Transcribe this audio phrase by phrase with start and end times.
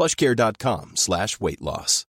[0.00, 2.06] plushcare.com slash weight loss.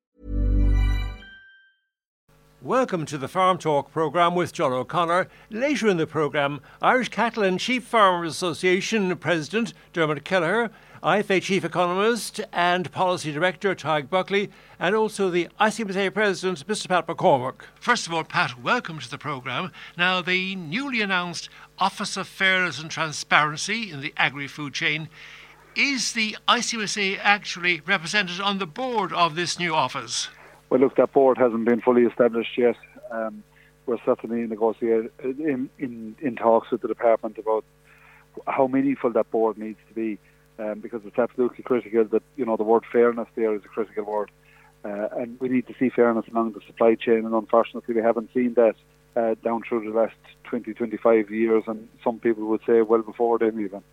[2.63, 5.28] Welcome to the Farm Talk programme with John O'Connor.
[5.52, 10.72] Later in the programme, Irish Cattle and Sheep Farmers Association President Dermot Kelleher,
[11.03, 16.88] IFA Chief Economist and Policy Director Tadhg Buckley, and also the ICMSA President Mr.
[16.88, 17.66] Pat McCormack.
[17.75, 19.72] First of all, Pat, welcome to the programme.
[19.95, 25.08] Now, the newly announced Office of Fairness and Transparency in the agri food chain
[25.76, 30.30] is the ICMSA actually represented on the board of this new office?
[30.70, 32.76] Well, look, that board hasn't been fully established yet.
[33.12, 33.44] Um,
[33.86, 37.64] we're certainly negotiating in, in, in talks with the department about
[38.48, 40.18] how meaningful that board needs to be,
[40.59, 44.03] um, because it's absolutely critical that you know the word fairness there is a critical
[44.03, 44.31] word,
[44.84, 48.30] uh, and we need to see fairness along the supply chain, and unfortunately we haven't
[48.34, 48.76] seen that
[49.16, 50.16] uh, down through the last
[50.46, 53.84] 20, 25 years, and some people would say well before then even.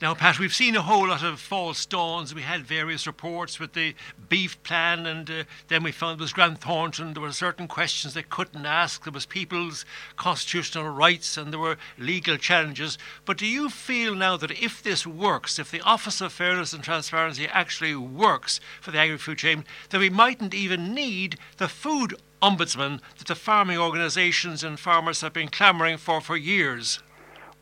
[0.00, 2.34] Now, Pat, we've seen a whole lot of false dawns.
[2.34, 3.94] We had various reports with the
[4.30, 7.12] beef plan, and uh, then we found it was Grant Thornton.
[7.12, 9.04] There were certain questions they couldn't ask.
[9.04, 9.84] There was people's
[10.16, 12.96] constitutional rights, and there were legal challenges.
[13.26, 16.82] But do you feel now that if this works, if the Office of Fairness and
[16.82, 23.02] Transparency actually works for the agri-food chain, that we mightn't even need the food ombudsman
[23.18, 27.00] that the farming organisations and farmers have been clamouring for for years?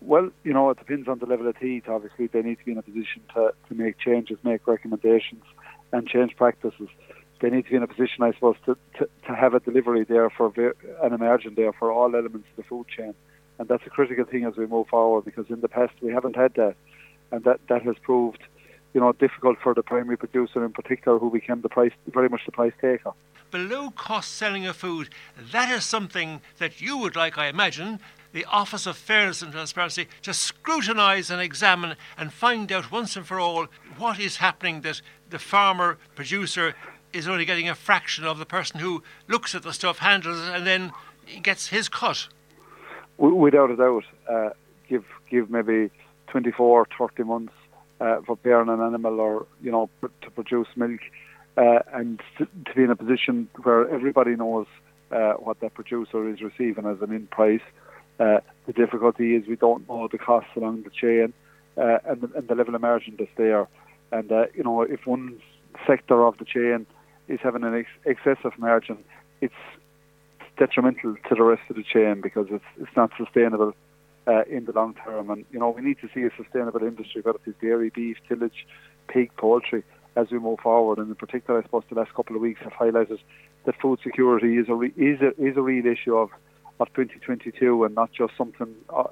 [0.00, 1.88] Well, you know, it depends on the level of heat.
[1.88, 5.42] Obviously, they need to be in a position to, to make changes, make recommendations,
[5.92, 6.88] and change practices.
[7.40, 10.04] They need to be in a position, I suppose, to, to, to have a delivery
[10.04, 10.52] there for
[11.02, 13.14] an emergent there for all elements of the food chain.
[13.58, 16.36] And that's a critical thing as we move forward because in the past we haven't
[16.36, 16.76] had that.
[17.30, 18.42] And that, that has proved,
[18.94, 22.42] you know, difficult for the primary producer in particular who became the price, very much
[22.46, 23.12] the price taker
[23.50, 25.08] below cost selling of food,
[25.52, 28.00] that is something that you would like, I imagine,
[28.32, 33.26] the Office of Fairness and Transparency to scrutinise and examine and find out once and
[33.26, 33.66] for all
[33.96, 35.00] what is happening that
[35.30, 36.74] the farmer producer
[37.12, 40.54] is only getting a fraction of the person who looks at the stuff, handles it,
[40.54, 40.92] and then
[41.42, 42.28] gets his cut.
[43.16, 44.50] Without a doubt, uh,
[44.88, 45.90] give give maybe
[46.28, 47.52] 24, 30 months
[48.00, 51.00] uh, for bearing an animal or you know to produce milk,
[51.56, 54.66] uh, and to, to, be in a position where everybody knows
[55.10, 57.62] uh, what that producer is receiving as an in price
[58.18, 61.32] uh, the difficulty is we don't know the costs along the chain
[61.76, 63.68] uh, and, the, and, the, level of margin that's there.
[64.10, 65.38] And uh, you know, if one
[65.86, 66.86] sector of the chain
[67.28, 68.98] is having an ex- excessive margin,
[69.40, 69.54] it's
[70.58, 73.74] detrimental to the rest of the chain because it's it's not sustainable
[74.26, 75.30] uh, in the long term.
[75.30, 78.66] And you know, we need to see a sustainable industry, whether it's dairy, beef, tillage,
[79.06, 79.84] pig, poultry,
[80.16, 80.98] as we move forward.
[80.98, 83.18] And in particular, I suppose the last couple of weeks have highlighted
[83.64, 86.30] that food security is a re- is a, is a real issue of
[86.80, 89.04] of 2022 and not just something uh,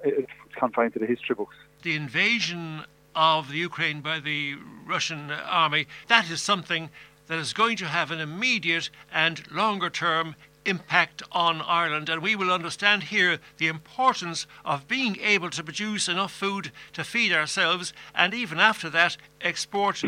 [0.56, 1.56] confined to the history books.
[1.82, 2.84] The invasion
[3.15, 4.56] of the Ukraine by the
[4.87, 6.91] Russian army, that is something
[7.26, 12.09] that is going to have an immediate and longer term impact on Ireland.
[12.09, 17.05] And we will understand here the importance of being able to produce enough food to
[17.05, 20.03] feed ourselves and even after that export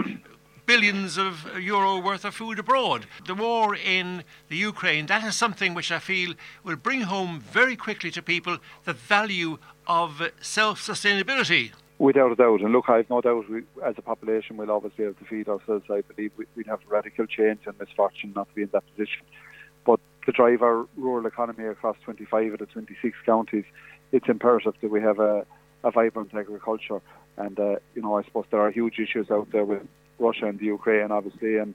[0.69, 3.07] billions of euro worth of food abroad.
[3.27, 7.75] The war in the Ukraine, that is something which I feel will bring home very
[7.75, 9.57] quickly to people the value
[9.87, 11.73] of self sustainability.
[11.99, 15.19] Without a doubt, and look, I've no doubt we, as a population we'll obviously have
[15.19, 15.87] to feed ourselves.
[15.91, 19.23] I believe we, would have radical change and misfortune not to be in that position.
[19.87, 23.65] But to drive our rural economy across 25 of the 26 counties,
[24.13, 25.47] it's imperative that we have a,
[25.83, 27.01] a vibrant agriculture.
[27.39, 29.81] And, uh, you know, I suppose there are huge issues out there with
[30.19, 31.75] Russia and the Ukraine, obviously, and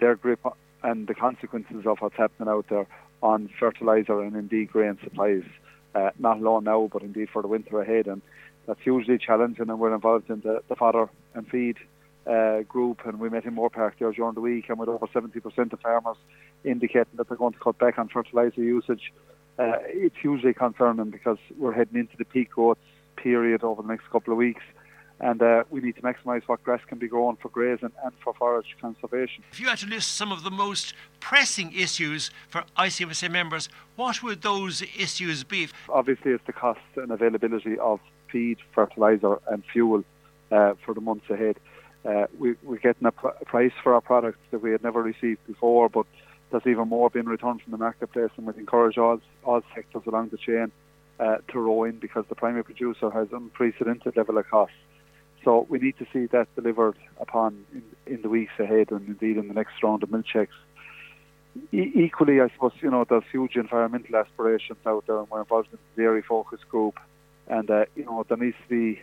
[0.00, 0.40] their grip
[0.82, 2.86] and the consequences of what's happening out there
[3.22, 5.44] on fertilizer and indeed grain supplies,
[5.94, 8.06] uh, not alone now, but indeed for the winter ahead.
[8.06, 8.20] And
[8.66, 11.76] that's hugely challenging, and we're involved in the, the fodder and feed
[12.26, 15.72] uh, group, and we met in Moorepark there during the week, and with over 70%
[15.72, 16.16] of farmers
[16.64, 19.12] indicating that they're going to cut back on fertiliser usage.
[19.58, 22.78] Uh, it's hugely concerning because we're heading into the peak growth
[23.16, 24.62] period over the next couple of weeks
[25.20, 28.34] and uh, we need to maximise what grass can be grown for grazing and for
[28.34, 29.44] forage conservation.
[29.52, 34.22] If you had to list some of the most pressing issues for ICMSA members, what
[34.22, 35.68] would those issues be?
[35.88, 38.00] Obviously, it's the cost and availability of
[38.30, 40.04] feed, fertiliser, and fuel
[40.50, 41.56] uh, for the months ahead.
[42.04, 45.46] Uh, we, are getting a, pr- price for our products that we had never received
[45.46, 46.06] before, but
[46.50, 50.30] there's even more being returned from the marketplace, and we encourage all, all sectors along
[50.30, 50.72] the chain
[51.20, 54.74] uh, to row in because the primary producer has unprecedented level of costs.
[55.44, 59.36] So we need to see that delivered upon in, in the weeks ahead and indeed
[59.36, 60.54] in the next round of milk checks.
[61.72, 65.68] E- equally, I suppose, you know, there's huge environmental aspirations out there and we're involved
[65.72, 66.98] in the dairy focus group
[67.48, 69.00] and, uh, you know, there needs to be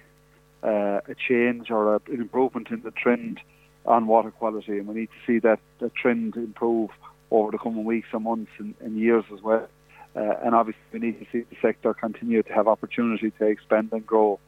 [0.64, 3.40] uh, a change or a, an improvement in the trend
[3.86, 6.90] on water quality and we need to see that, that trend improve
[7.32, 9.68] over the coming weeks and months and, and years as well.
[10.16, 13.90] Uh, and obviously we need to see the sector continue to have opportunity to expand
[13.92, 14.40] and grow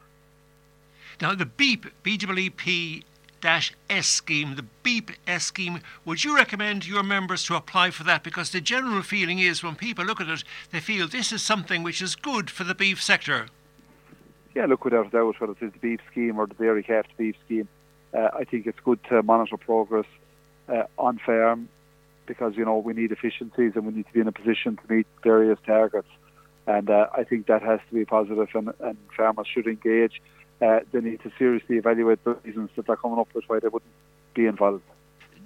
[1.20, 3.04] now, the BEEP, BEEP
[3.44, 8.22] S scheme, the BEEP S scheme, would you recommend your members to apply for that?
[8.22, 11.82] Because the general feeling is when people look at it, they feel this is something
[11.82, 13.46] which is good for the beef sector.
[14.54, 17.36] Yeah, look, without a doubt, whether it's the beef scheme or the dairy calf beef
[17.44, 17.68] scheme,
[18.14, 20.06] uh, I think it's good to monitor progress
[20.68, 21.68] uh, on farm
[22.26, 24.94] because, you know, we need efficiencies and we need to be in a position to
[24.94, 26.08] meet various targets.
[26.66, 30.20] And uh, I think that has to be positive and, and farmers should engage
[30.62, 33.68] uh, they need to seriously evaluate the reasons that they're coming up with why they
[33.68, 33.90] wouldn't
[34.34, 34.82] be involved.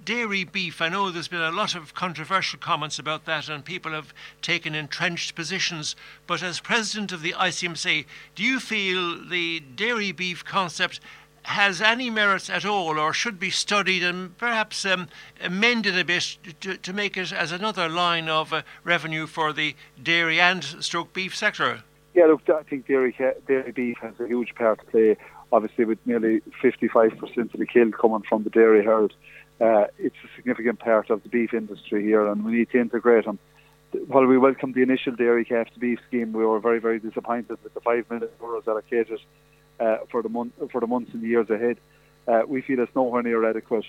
[0.05, 3.91] Dairy beef, I know there's been a lot of controversial comments about that and people
[3.91, 5.97] have taken entrenched positions.
[6.27, 8.05] But as president of the ICMSA,
[8.35, 11.01] do you feel the dairy beef concept
[11.43, 15.07] has any merits at all or should be studied and perhaps um,
[15.41, 19.75] amended a bit to, to, make it as another line of uh, revenue for the
[20.01, 21.83] dairy and stroke beef sector?
[22.17, 23.13] Yeah, look, I think dairy
[23.75, 25.17] beef has a huge part to play.
[25.51, 29.13] Obviously, with nearly 55% of the kill coming from the dairy herd,
[29.61, 33.25] uh, it's a significant part of the beef industry here, and we need to integrate
[33.25, 33.37] them.
[34.07, 37.59] While we welcome the initial dairy calf to beef scheme, we were very, very disappointed
[37.63, 39.19] with the five million euros allocated
[39.79, 41.77] uh, for the month for the months and years ahead.
[42.27, 43.85] Uh, we feel it's nowhere near adequate,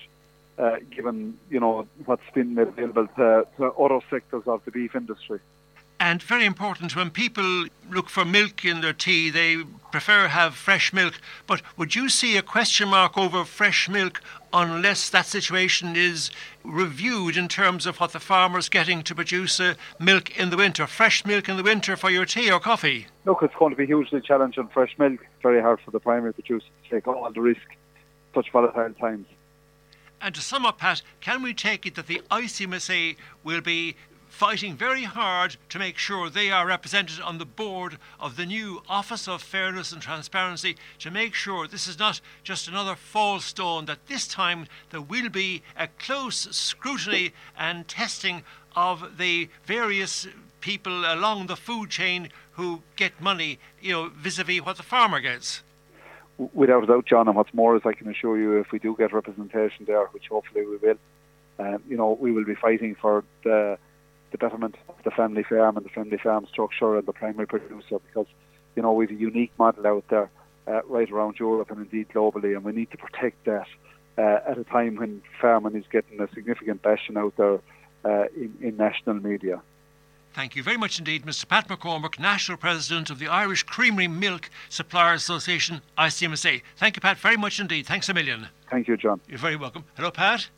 [0.59, 4.95] uh, given you know what's been made available to, to other sectors of the beef
[4.95, 5.39] industry.
[6.01, 9.57] And very important, when people look for milk in their tea, they
[9.91, 11.19] prefer have fresh milk.
[11.45, 14.21] But would you see a question mark over fresh milk
[14.53, 16.31] unless that situation is
[16.63, 20.87] reviewed in terms of what the farmer's getting to produce uh, milk in the winter,
[20.87, 23.07] fresh milk in the winter for your tea or coffee?
[23.25, 25.19] Look, it's going to be hugely challenging fresh milk.
[25.43, 27.67] Very hard for the primary producer to take all the risk
[28.33, 29.27] such volatile times.
[30.21, 33.95] And to sum up, Pat, can we take it that the ICMSA will be
[34.39, 38.81] fighting very hard to make sure they are represented on the board of the new
[38.87, 43.83] Office of Fairness and Transparency to make sure this is not just another fall stone,
[43.83, 48.43] that this time there will be a close scrutiny and testing
[48.77, 50.25] of the various
[50.61, 55.63] people along the food chain who get money, you know, vis-a-vis what the farmer gets.
[56.53, 58.95] Without a doubt, John, and what's more is I can assure you if we do
[58.97, 60.97] get representation there, which hopefully we will,
[61.59, 63.77] um, you know, we will be fighting for the
[64.31, 67.99] the betterment of the family farm and the family farm structure and the primary producer
[68.07, 68.27] because,
[68.75, 70.29] you know, we have a unique model out there
[70.67, 73.67] uh, right around Europe and indeed globally, and we need to protect that
[74.17, 77.59] uh, at a time when farming is getting a significant bashing out there
[78.05, 79.61] uh, in, in national media.
[80.33, 81.47] Thank you very much indeed, Mr.
[81.47, 86.61] Pat McCormack, National President of the Irish Creamery Milk Suppliers Association, ICMSA.
[86.77, 87.87] Thank you, Pat, very much indeed.
[87.87, 88.47] Thanks a million.
[88.69, 89.19] Thank you, John.
[89.27, 89.85] You're very welcome.
[89.95, 90.49] Hello, Pat.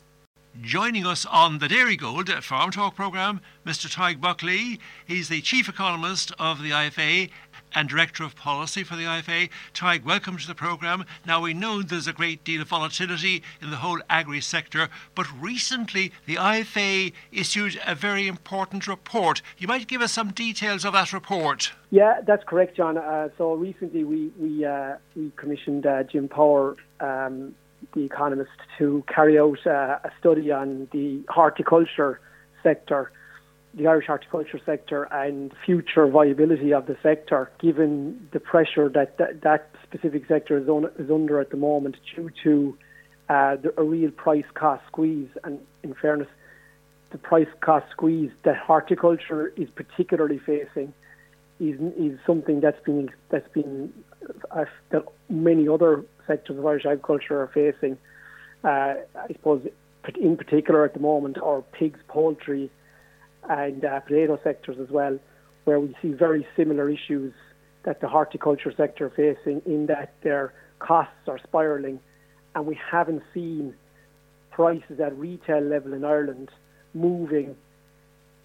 [0.60, 3.90] Joining us on the Dairygold Farm Talk programme, Mr.
[3.90, 4.78] Tadhg Buckley.
[5.06, 7.30] He's the Chief Economist of the IFA
[7.74, 9.48] and Director of Policy for the IFA.
[9.72, 11.06] Tadhg, welcome to the programme.
[11.26, 15.26] Now, we know there's a great deal of volatility in the whole agri sector, but
[15.40, 19.40] recently the IFA issued a very important report.
[19.56, 21.72] You might give us some details of that report.
[21.88, 22.98] Yeah, that's correct, John.
[22.98, 26.76] Uh, so recently we, we, uh, we commissioned uh, Jim Power.
[27.00, 27.54] Um,
[27.94, 32.20] the Economist to carry out uh, a study on the horticulture
[32.62, 33.10] sector,
[33.74, 39.42] the Irish horticulture sector, and future viability of the sector, given the pressure that that,
[39.42, 42.76] that specific sector is, on, is under at the moment due to
[43.28, 45.28] uh, the, a real price cost squeeze.
[45.44, 46.28] And in fairness,
[47.10, 50.92] the price cost squeeze that horticulture is particularly facing
[51.60, 53.92] is is something that's been that's been
[54.50, 57.98] uh, that many other sectors of Irish agriculture are facing.
[58.64, 59.66] uh, I suppose,
[60.20, 62.70] in particular at the moment, are pigs, poultry,
[63.48, 65.18] and uh, potato sectors as well,
[65.64, 67.32] where we see very similar issues
[67.84, 71.98] that the horticulture sector are facing in that their costs are spiralling,
[72.54, 73.74] and we haven't seen
[74.50, 76.50] prices at retail level in Ireland
[76.94, 77.56] moving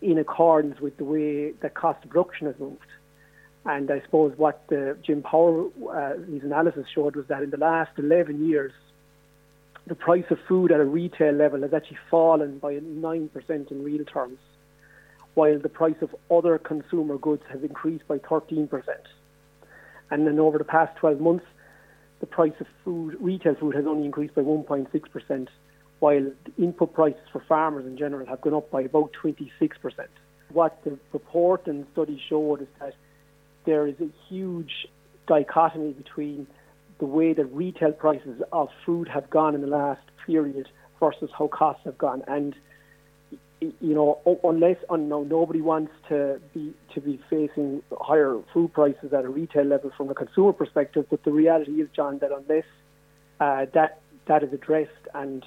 [0.02, 2.80] in accordance with the way the cost of production has moved.
[3.68, 7.58] And I suppose what the, Jim Power, uh, his analysis showed was that in the
[7.58, 8.72] last 11 years,
[9.86, 14.06] the price of food at a retail level has actually fallen by 9% in real
[14.06, 14.40] terms,
[15.34, 18.70] while the price of other consumer goods has increased by 13%.
[20.12, 21.46] And then over the past 12 months,
[22.22, 25.48] the price of food, retail food, has only increased by 1.6%,
[26.00, 29.50] while input prices for farmers in general have gone up by about 26%.
[30.54, 32.94] What the report and study showed is that
[33.68, 34.88] there is a huge
[35.28, 36.48] dichotomy between
[37.00, 40.68] the way that retail prices of food have gone in the last period
[41.00, 42.24] versus how costs have gone.
[42.28, 42.56] And
[43.60, 49.26] you know, unless no, nobody wants to be to be facing higher food prices at
[49.26, 52.66] a retail level from a consumer perspective, but the reality is, John, that unless
[53.40, 55.44] uh, that that is addressed and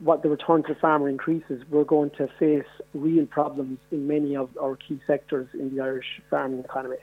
[0.00, 4.36] what the return to the farmer increases, we're going to face real problems in many
[4.36, 6.96] of our key sectors in the Irish farming economy.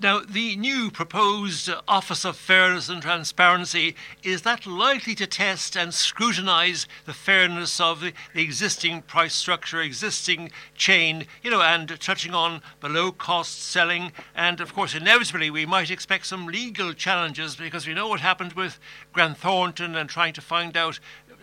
[0.00, 5.92] Now, the new proposed Office of Fairness and Transparency is that likely to test and
[5.92, 12.62] scrutinise the fairness of the, existing price structure, existing chain, you know, and touching on
[12.80, 14.12] below cost selling.
[14.36, 18.52] And of course, inevitably, we might expect some legal challenges because we know what happened
[18.52, 18.78] with
[19.12, 21.00] Grant Thornton and trying to find out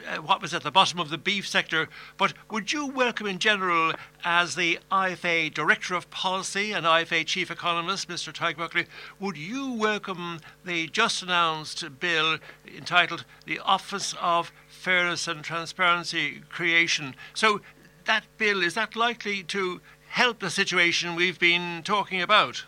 [0.08, 1.88] uh, what was at the bottom of the beef sector.
[2.18, 3.94] But would you welcome, in general,
[4.24, 8.34] as the IFA Director of Policy and IFA Chief Economist, Mr.
[8.34, 8.86] Tadhg Buckley,
[9.20, 17.16] would you welcome the just announced bill entitled the Office of Fairness and Transparency Creation?
[17.34, 17.62] So,
[18.06, 22.64] that bill is that likely to help the situation we've been talking about?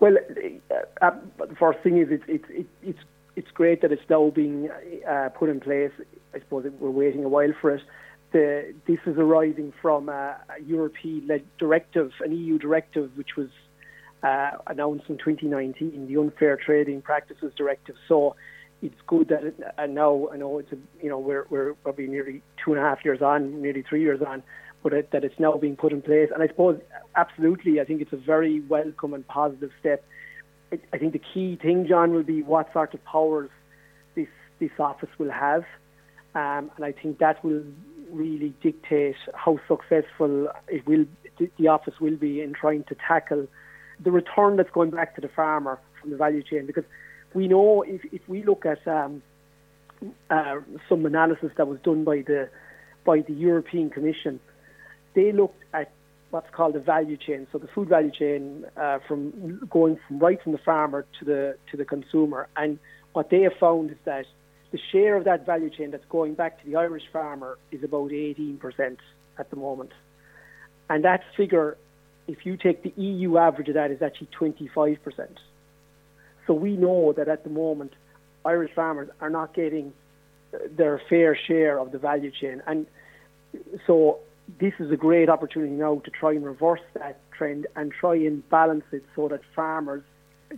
[0.00, 0.16] Well,
[0.70, 2.98] uh, uh, the first thing is it's it's it's
[3.36, 4.68] it's great that it's now being
[5.08, 5.90] uh, put in place.
[6.34, 7.82] I suppose we're waiting a while for it.
[8.32, 13.48] The, this is arising from a, a European directive, an EU directive, which was
[14.22, 17.96] uh, announced in 2019, the Unfair Trading Practices Directive.
[18.08, 18.36] So
[18.80, 22.06] it's good that it, and now I know it's a, you know we're we're probably
[22.06, 24.42] nearly two and a half years on, nearly three years on,
[24.82, 26.30] but it, that it's now being put in place.
[26.32, 26.80] And I suppose
[27.16, 30.04] absolutely, I think it's a very welcome and positive step.
[30.92, 33.50] I, think the key thing, John, will be what sort of powers
[34.14, 35.64] this this office will have.
[36.34, 37.62] Um, and I think that will
[38.10, 41.04] really dictate how successful it will,
[41.58, 43.46] the office will be in trying to tackle
[44.02, 46.66] the return that's going back to the farmer from the value chain.
[46.66, 46.84] Because
[47.34, 49.22] we know if, if we look at um,
[50.30, 50.56] uh,
[50.88, 52.48] some analysis that was done by the
[53.04, 54.38] by the European Commission,
[55.14, 55.90] they looked at
[56.32, 57.46] what's called the value chain.
[57.52, 61.56] So the food value chain uh, from going from right from the farmer to the
[61.70, 62.48] to the consumer.
[62.56, 62.78] And
[63.12, 64.24] what they have found is that
[64.72, 68.10] the share of that value chain that's going back to the Irish farmer is about
[68.10, 68.96] 18%
[69.38, 69.92] at the moment.
[70.88, 71.76] And that figure,
[72.26, 74.98] if you take the EU average of that, is actually 25%.
[76.46, 77.92] So we know that at the moment,
[78.46, 79.92] Irish farmers are not getting
[80.70, 82.62] their fair share of the value chain.
[82.66, 82.86] And
[83.86, 84.20] so
[84.58, 88.48] this is a great opportunity now to try and reverse that trend and try and
[88.50, 90.02] balance it so that farmers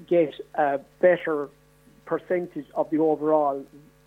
[0.08, 1.48] get a better
[2.06, 3.64] percentage of the overall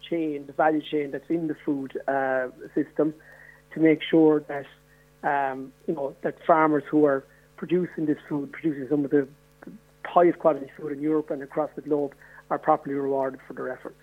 [0.10, 3.14] chain, the value chain that's in the food uh, system,
[3.74, 4.66] to make sure that
[5.24, 7.24] um, you know that farmers who are
[7.56, 9.28] producing this food, producing some of the
[10.06, 12.14] highest quality food in Europe and across the globe,
[12.50, 14.00] are properly rewarded for their efforts.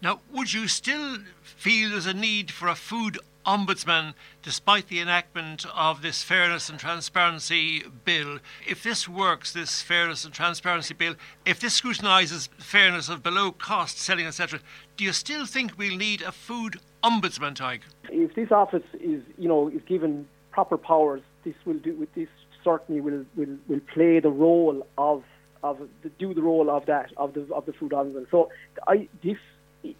[0.00, 5.66] Now, would you still feel there's a need for a food ombudsman, despite the enactment
[5.74, 11.60] of this fairness and transparency bill, if this works, this fairness and transparency bill, if
[11.60, 14.60] this scrutinises fairness of below cost selling, etc.,
[14.96, 17.80] do you still think we'll need a food ombudsman, Tadhg?
[18.10, 21.94] If this office is, you know, is given proper powers, this will do.
[21.96, 22.28] With this,
[22.62, 25.24] certainly will will, will play the role of
[25.62, 28.30] of the, do the role of that of the of the food ombudsman.
[28.30, 28.50] So
[28.86, 29.38] I this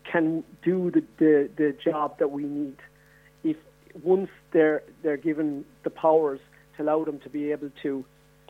[0.04, 2.76] can do the, the, the job that we need
[4.02, 6.40] once they're they're given the powers
[6.76, 8.04] to allow them to be able to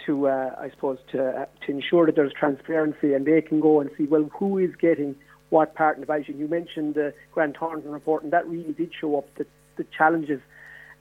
[0.06, 3.80] to uh, I suppose to uh, to ensure that there's transparency and they can go
[3.80, 5.16] and see well who is getting
[5.50, 6.38] what part in the value chain.
[6.38, 9.44] You mentioned the Grant Thornton report, and that really did show up the,
[9.76, 10.40] the challenges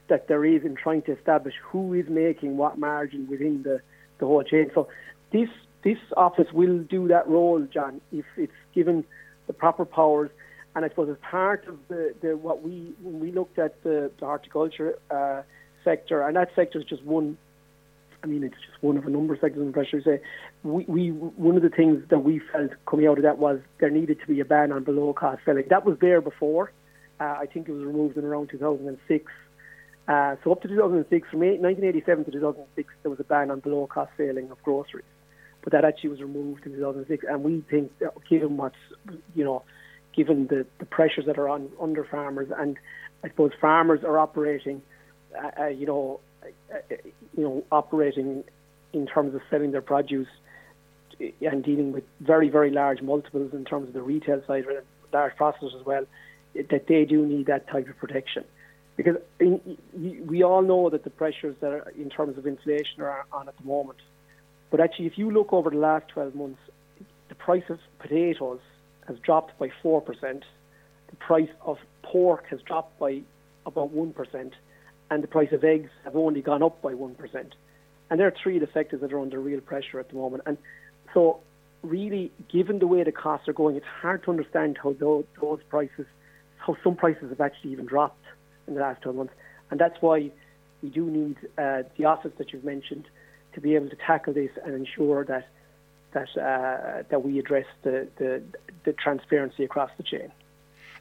[0.08, 3.80] that there is in trying to establish who is making what margin within the,
[4.18, 4.70] the whole chain.
[4.74, 4.88] So
[5.32, 5.48] this
[5.82, 9.04] this office will do that role, John, if it's given
[9.46, 10.30] the proper powers
[10.74, 14.10] And I suppose as part of the, the what we when we looked at the,
[14.18, 15.42] the horticulture uh,
[15.84, 17.36] sector, and that sector is just one.
[18.24, 20.00] I mean, it's just one of a number of sectors under pressure.
[20.00, 20.20] Say,
[20.62, 23.90] we, we one of the things that we felt coming out of that was there
[23.90, 25.64] needed to be a ban on below cost selling.
[25.68, 26.72] That was there before.
[27.20, 29.30] Uh, I think it was removed in around 2006.
[30.08, 33.86] Uh, so up to 2006, from 1987 to 2006, there was a ban on below
[33.86, 35.04] cost selling of groceries,
[35.62, 37.24] but that actually was removed in 2006.
[37.28, 38.74] And we think, that given what's
[39.34, 39.62] you know
[40.14, 42.76] given the, the pressures that are on under farmers, and
[43.24, 44.82] I suppose farmers are operating,
[45.36, 46.96] uh, uh, you know, uh,
[47.36, 48.44] you know, operating
[48.92, 50.28] in terms of selling their produce
[51.40, 54.78] and dealing with very very large multiples in terms of the retail side, and
[55.12, 56.04] large processors as well,
[56.54, 58.44] that they do need that type of protection.
[58.96, 59.78] Because in,
[60.26, 63.56] we all know that the pressures that are in terms of inflation are on at
[63.56, 63.98] the moment.
[64.70, 66.60] But actually, if you look over the last 12 months,
[67.28, 68.60] the price of potatoes
[69.12, 70.04] has dropped by 4%.
[70.22, 73.22] The price of pork has dropped by
[73.66, 74.52] about 1%.
[75.10, 77.52] And the price of eggs have only gone up by 1%.
[78.10, 80.42] And there are three of the sectors that are under real pressure at the moment.
[80.46, 80.58] And
[81.14, 81.40] so,
[81.82, 85.60] really, given the way the costs are going, it's hard to understand how those, those
[85.68, 86.06] prices,
[86.58, 88.24] how some prices have actually even dropped
[88.66, 89.34] in the last 12 months.
[89.70, 90.30] And that's why
[90.82, 93.06] we do need uh, the office that you've mentioned
[93.54, 95.48] to be able to tackle this and ensure that
[96.12, 98.42] that uh, that we address the, the,
[98.84, 100.30] the transparency across the chain.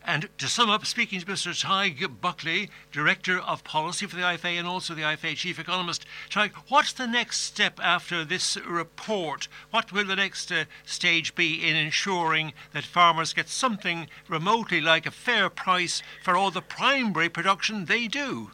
[0.04, 1.54] And to sum up, speaking to Mr.
[1.54, 6.06] Tadhg Buckley, Director of Policy for the IFA and also the IFA Chief Economist.
[6.30, 9.48] Tadhg, what's the next step after this report?
[9.70, 15.06] What will the next uh, stage be in ensuring that farmers get something remotely like
[15.06, 18.52] a fair price for all the primary production they do?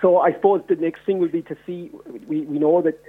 [0.00, 1.90] So I suppose the next thing will be to see.
[2.28, 3.00] We, we know that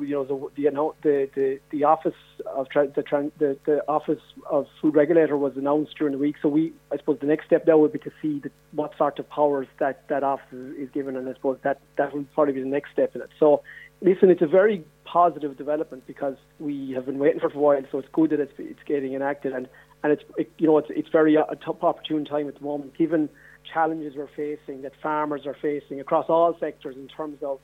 [0.00, 0.70] you know the the
[1.02, 2.14] the, the, the office
[2.46, 4.20] of tra- the, the the office
[4.50, 6.36] of food regulator was announced during the week.
[6.42, 9.18] So we, I suppose, the next step now would be to see the, what sort
[9.18, 12.60] of powers that that office is, given, and I suppose that that will probably be
[12.60, 13.30] the next step in it.
[13.38, 13.62] So,
[14.00, 17.82] listen, it's a very positive development because we have been waiting for a while.
[17.90, 19.68] So it's good that it's it's getting enacted, and
[20.02, 22.64] and it's it, you know it's it's very uh, a top opportune time at the
[22.64, 23.28] moment, given
[23.72, 27.60] challenges we're facing that farmers are facing across all sectors in terms of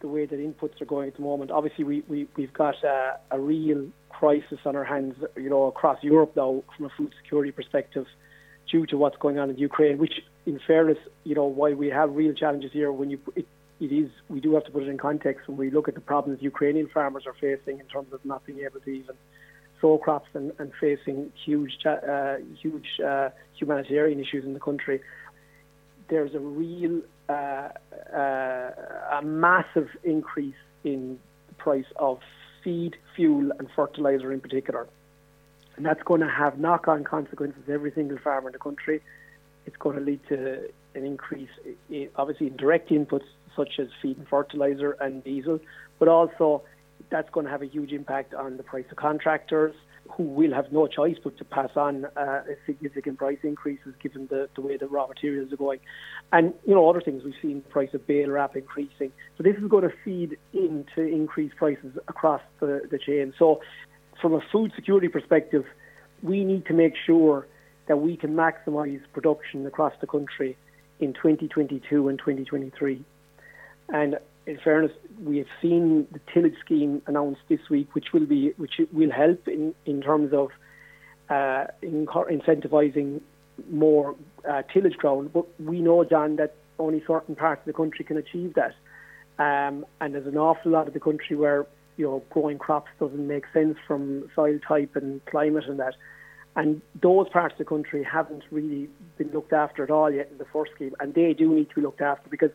[0.00, 1.50] the way that inputs are going at the moment.
[1.50, 6.02] Obviously, we, we, we've got a, a real crisis on our hands, you know, across
[6.02, 8.06] Europe now from a food security perspective
[8.70, 12.14] due to what's going on in Ukraine, which, in fairness, you know, why we have
[12.14, 13.46] real challenges here, when you, it,
[13.80, 16.00] it is, we do have to put it in context when we look at the
[16.00, 19.14] problems Ukrainian farmers are facing in terms of not being able to even
[19.80, 23.28] sow crops and, and facing huge, uh, huge uh,
[23.58, 25.00] humanitarian issues in the country.
[26.08, 27.68] There's a real uh,
[28.14, 28.70] uh,
[29.12, 32.20] a massive increase in the price of
[32.62, 34.86] feed, fuel, and fertilizer in particular.
[35.76, 39.00] And that's going to have knock on consequences every single farmer in the country.
[39.66, 41.50] It's going to lead to an increase,
[41.90, 45.58] in, obviously, in direct inputs such as feed and fertilizer and diesel,
[45.98, 46.62] but also
[47.10, 49.74] that's going to have a huge impact on the price of contractors,
[50.10, 54.48] who will have no choice but to pass on uh, significant price increases given the,
[54.54, 55.80] the way the raw materials are going.
[56.32, 59.12] And, you know, other things, we've seen the price of bale wrap increasing.
[59.36, 63.34] So this is going to feed into increased prices across the, the chain.
[63.38, 63.60] So
[64.20, 65.64] from a food security perspective,
[66.22, 67.46] we need to make sure
[67.88, 70.56] that we can maximise production across the country
[71.00, 73.04] in 2022 and 2023.
[73.88, 78.52] And in fairness, we have seen the tillage scheme announced this week, which will be
[78.56, 80.50] which will help in in terms of
[81.28, 83.20] uh, incentivising
[83.70, 84.14] more
[84.48, 85.32] uh, tillage ground.
[85.32, 88.74] But we know, John, that only certain parts of the country can achieve that,
[89.42, 93.26] um, and there's an awful lot of the country where you know growing crops doesn't
[93.26, 95.94] make sense from soil type and climate and that.
[96.54, 100.38] And those parts of the country haven't really been looked after at all yet in
[100.38, 102.50] the first scheme, and they do need to be looked after because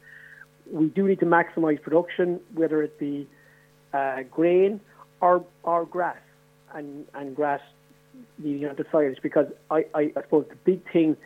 [0.72, 3.28] we do need to maximise production, whether it be
[3.94, 4.80] uh, grain
[5.20, 6.18] or or grass,
[6.74, 7.62] and and grass
[8.40, 9.20] leading on to silage.
[9.22, 11.18] Because I, I, I suppose the big thing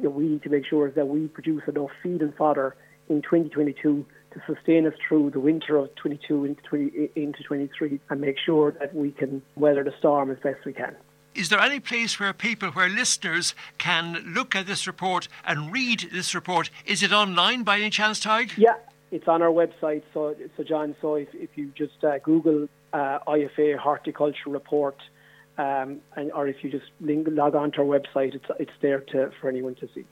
[0.00, 2.76] that we need to make sure is that we produce enough feed and fodder
[3.08, 8.20] in 2022 to sustain us through the winter of 22 into 20, into 23 and
[8.20, 10.96] make sure that we can weather the storm as best we can.
[11.34, 16.08] Is there any place where people, where listeners can look at this report and read
[16.12, 16.70] this report?
[16.84, 18.56] Is it online by any chance, Tadhg?
[18.58, 18.74] Yeah,
[19.10, 20.02] it's on our website.
[20.12, 24.96] So, so John, so if, if you just uh, Google uh, IFA horticulture report,
[25.56, 29.00] um, and, or if you just link, log on to our website, it's, it's there
[29.00, 30.04] to, for anyone to see.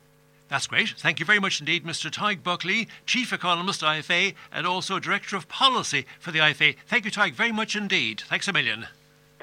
[0.49, 0.95] That's great.
[0.99, 2.11] Thank you very much indeed, Mr.
[2.11, 6.77] Tadhg Buckley, Chief Economist, IFA, and also Director of Policy for the IFA.
[6.87, 8.23] Thank you, Tadhg, very much indeed.
[8.23, 8.87] Thanks a million.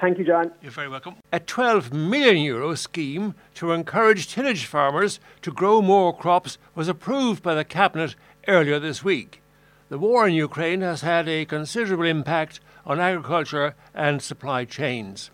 [0.00, 0.52] Thank you, John.
[0.62, 1.16] You're very welcome.
[1.32, 7.42] A 12 million euro scheme to encourage tillage farmers to grow more crops was approved
[7.42, 8.14] by the Cabinet
[8.46, 9.42] earlier this week.
[9.88, 15.30] The war in Ukraine has had a considerable impact on agriculture and supply chains.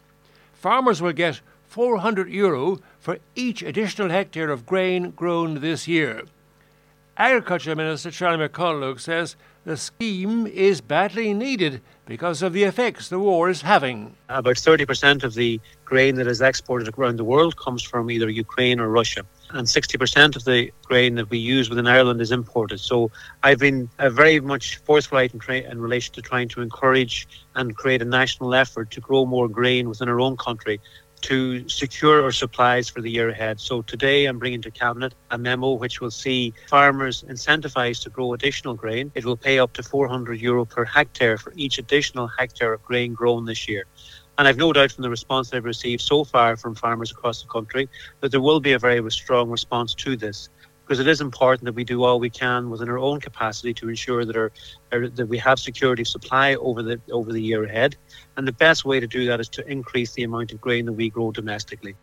[0.54, 6.22] Farmers will get 400 euro for each additional hectare of grain grown this year.
[7.18, 13.18] Agriculture Minister Charlie McConalogue says the scheme is badly needed because of the effects the
[13.18, 14.14] war is having.
[14.28, 18.78] About 30% of the grain that is exported around the world comes from either Ukraine
[18.78, 19.24] or Russia.
[19.50, 22.80] And 60% of the grain that we use within Ireland is imported.
[22.80, 23.10] So
[23.42, 27.74] I've been uh, very much forthright in, tra- in relation to trying to encourage and
[27.74, 30.80] create a national effort to grow more grain within our own country
[31.24, 33.58] to secure our supplies for the year ahead.
[33.58, 38.34] So today I'm bringing to Cabinet a memo which will see farmers incentivised to grow
[38.34, 39.10] additional grain.
[39.14, 43.14] It will pay up to 400 euro per hectare for each additional hectare of grain
[43.14, 43.84] grown this year.
[44.36, 47.48] And I've no doubt from the response I've received so far from farmers across the
[47.48, 47.88] country
[48.20, 50.50] that there will be a very strong response to this
[50.84, 53.88] because it is important that we do all we can within our own capacity to
[53.88, 54.52] ensure that our,
[54.92, 57.96] our, that we have security of supply over the over the year ahead.
[58.36, 60.92] And the best way to do that is to increase the amount of grain that
[60.92, 61.96] we grow domestically.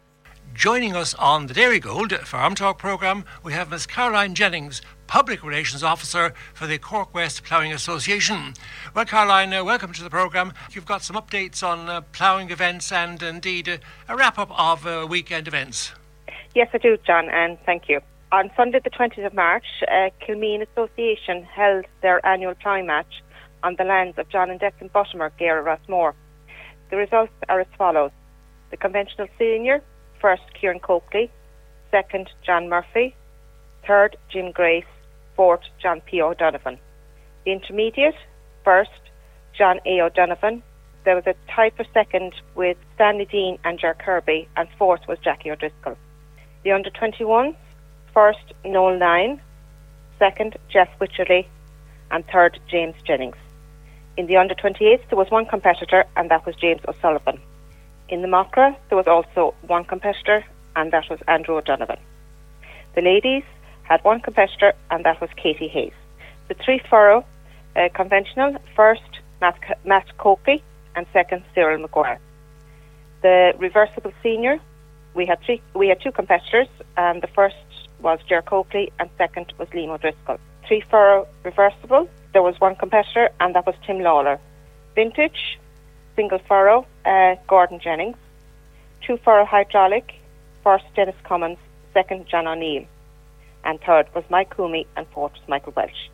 [0.54, 3.88] Joining us on the Dairygold Farm Talk programme, we have Ms.
[3.88, 8.54] Caroline Jennings, Public Relations Officer for the Cork West Ploughing Association.
[8.94, 10.52] Well, Caroline, uh, welcome to the programme.
[10.72, 13.78] You've got some updates on uh, ploughing events and indeed uh,
[14.10, 15.94] a wrap up of uh, weekend events.
[16.54, 18.02] Yes, I do, John, and thank you.
[18.34, 23.22] On Sunday, the 20th of March, uh, Kilmeen Association held their annual ploughing match
[23.62, 26.13] on the lands of John and Declan Buttimer, Gera Rossmore.
[26.89, 28.12] The results are as follows.
[28.70, 29.84] The conventional senior,
[30.22, 31.30] first Kieran Coakley,
[31.91, 33.13] second John Murphy,
[33.86, 34.86] third Jim Grace,
[35.36, 36.22] fourth John P.
[36.22, 36.80] O'Donovan.
[37.44, 38.15] The intermediate,
[38.63, 38.91] first
[39.58, 40.00] John A.
[40.00, 40.63] O'Donovan.
[41.04, 45.20] There was a tie for second with Stanley Dean and Jer Kirby, and fourth was
[45.20, 45.98] Jackie O'Driscoll.
[46.63, 47.58] The under 21s,
[48.13, 49.41] First, Noel Nine.
[50.19, 51.47] Second, Jeff Wycherley.
[52.12, 53.38] And third, James Jennings.
[54.17, 57.39] In the under 28s, there was one competitor, and that was James O'Sullivan.
[58.10, 60.43] In the Macra, there was also one competitor,
[60.76, 62.00] and that was Andrew O'Donovan.
[62.95, 63.43] The ladies
[63.84, 65.93] had one competitor, and that was Katie Hayes.
[66.50, 67.26] The three furrow
[67.76, 70.06] uh, conventional, first Matt, Matt
[70.95, 72.19] and second Cyril McGuire.
[73.21, 74.60] The reversible senior,
[75.13, 77.56] we had three, we had two competitors, and the first
[78.01, 80.39] was Jer Coakley and second was Liam O'Driscoll.
[80.67, 84.39] Three furrow reversible, there was one competitor and that was Tim Lawler.
[84.95, 85.59] Vintage,
[86.15, 88.17] single furrow, uh, Gordon Jennings.
[89.05, 90.13] Two furrow hydraulic,
[90.63, 91.57] first Dennis Cummins,
[91.93, 92.85] second John O'Neill.
[93.63, 96.09] And third was Mike Coomey and fourth was Michael Welch.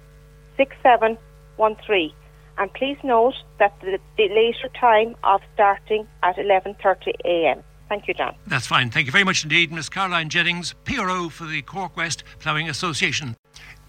[0.56, 2.12] 6713.
[2.58, 7.62] And please note that the, the later time of starting at 11.30 a.m.
[7.88, 8.36] Thank you, John.
[8.46, 8.90] That's fine.
[8.90, 9.88] Thank you very much indeed, Ms.
[9.88, 13.36] Caroline Jennings, PRO for the Cork West Ploughing Association.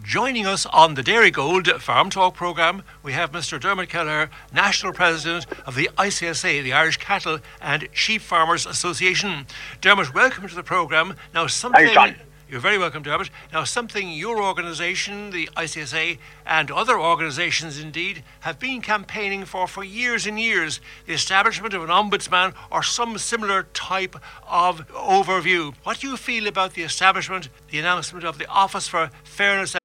[0.01, 3.59] Joining us on the Dairygold Farm Talk programme, we have Mr.
[3.59, 9.45] Dermot Kelleher, National President of the ICSA, the Irish Cattle and Sheep Farmers Association.
[9.81, 11.15] Dermot, welcome to the programme.
[11.35, 11.93] Now, something.
[11.93, 12.19] Thanks,
[12.51, 13.29] you're very welcome, Dermot.
[13.53, 19.85] Now, something your organisation, the ICSA, and other organisations indeed, have been campaigning for for
[19.85, 25.73] years and years the establishment of an ombudsman or some similar type of overview.
[25.83, 29.77] What do you feel about the establishment, the announcement of the Office for Fairness?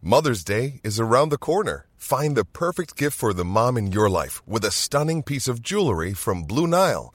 [0.00, 1.86] Mother's Day is around the corner.
[1.98, 5.60] Find the perfect gift for the mom in your life with a stunning piece of
[5.60, 7.14] jewellery from Blue Nile.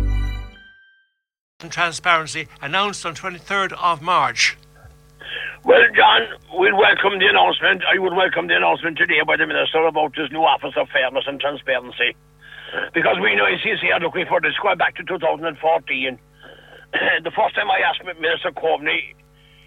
[1.69, 4.57] Transparency announced on 23rd of March.
[5.63, 6.21] Well, John,
[6.53, 7.83] we'll welcome the announcement.
[7.85, 11.25] I would welcome the announcement today by the Minister about his new Office of Fairness
[11.27, 12.15] and Transparency.
[12.93, 15.53] Because we know ICC are looking for this going back to 2014.
[17.23, 19.13] the first time I asked Minister Coveney,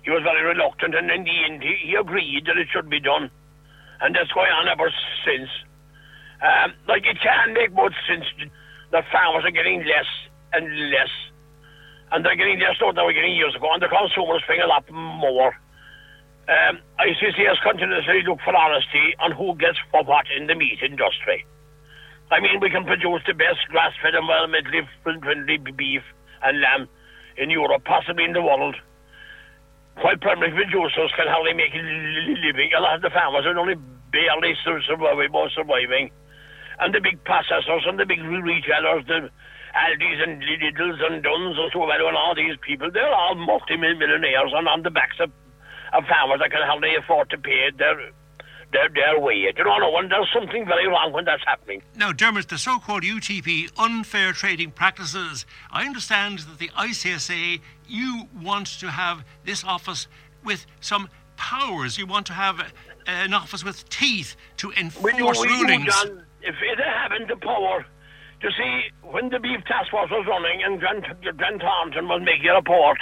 [0.03, 3.01] he was very reluctant, and in the end, he, he agreed that it should be
[3.01, 3.31] done.
[4.01, 4.91] And that's going on ever
[5.25, 5.49] since.
[6.43, 8.25] Um, like, it can make much sense
[8.91, 10.11] that farmers are getting less
[10.53, 11.09] and less.
[12.13, 14.67] And they're getting less than they were getting years ago, and the consumers paying a
[14.67, 15.55] lot more.
[16.45, 20.79] Um, ICC has continuously looked for honesty on who gets for what in the meat
[20.85, 21.47] industry.
[22.31, 26.03] I mean, we can produce the best grass-fed environmentally friendly beef
[26.43, 26.89] and lamb
[27.37, 28.77] in Europe, possibly in the world.
[30.01, 33.77] While primary producers can hardly make a living, a lot of the farmers are only
[34.11, 36.11] barely surviving, more surviving.
[36.85, 39.31] And the big processors and the big retailers, the
[39.73, 44.53] Aldi's and Lidl's and Dunnes and so on, and all these people, they're all multi-millionaires
[44.55, 45.31] and on the backs of,
[45.95, 48.13] of farmers that can hardly afford to pay their
[48.73, 49.35] their, their way.
[49.37, 51.81] You know when there's something very wrong when that's happening.
[51.97, 58.29] Now, Dermot, the so called UTP unfair trading practices, I understand that the ICSA, you
[58.43, 60.09] want to have this office
[60.43, 61.97] with some powers.
[61.97, 62.73] You want to have
[63.07, 66.03] an office with teeth to enforce we do, we rulings.
[66.03, 67.85] Do, if it having the power
[68.41, 72.49] to see when the beef task force was running and Grant, Grant Thornton was making
[72.49, 72.99] a report,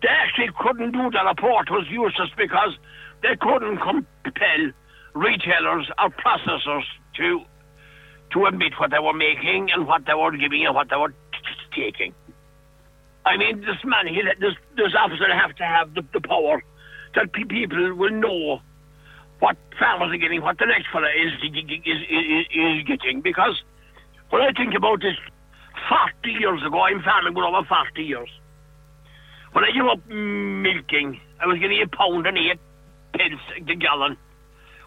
[0.00, 1.70] they actually couldn't do the report.
[1.70, 2.76] Was useless because
[3.22, 4.72] they couldn't compel
[5.14, 6.84] retailers or processors
[7.16, 7.44] to
[8.32, 11.14] to admit what they were making and what they were giving and what they were
[11.76, 12.14] taking.
[13.26, 16.62] I mean, this man, he, this this officer have to have the, the power
[17.14, 18.60] that pe- people will know
[19.44, 21.52] what farmers are getting, what the next fella is is,
[21.84, 23.20] is is getting.
[23.20, 23.62] Because
[24.30, 25.16] when I think about this,
[25.86, 28.30] forty years ago, I'm farming for over forty years.
[29.52, 32.58] When I gave up milking, I was getting a pound and eight
[33.12, 34.16] pence a gallon,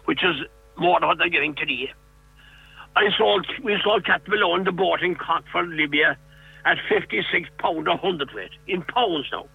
[0.06, 0.36] which is
[0.76, 1.92] more than what they're getting today.
[2.96, 6.18] I sold, we sold cat below in the boat in Cockford, Libya,
[6.64, 9.46] at 56 pound a hundredweight, in pounds now.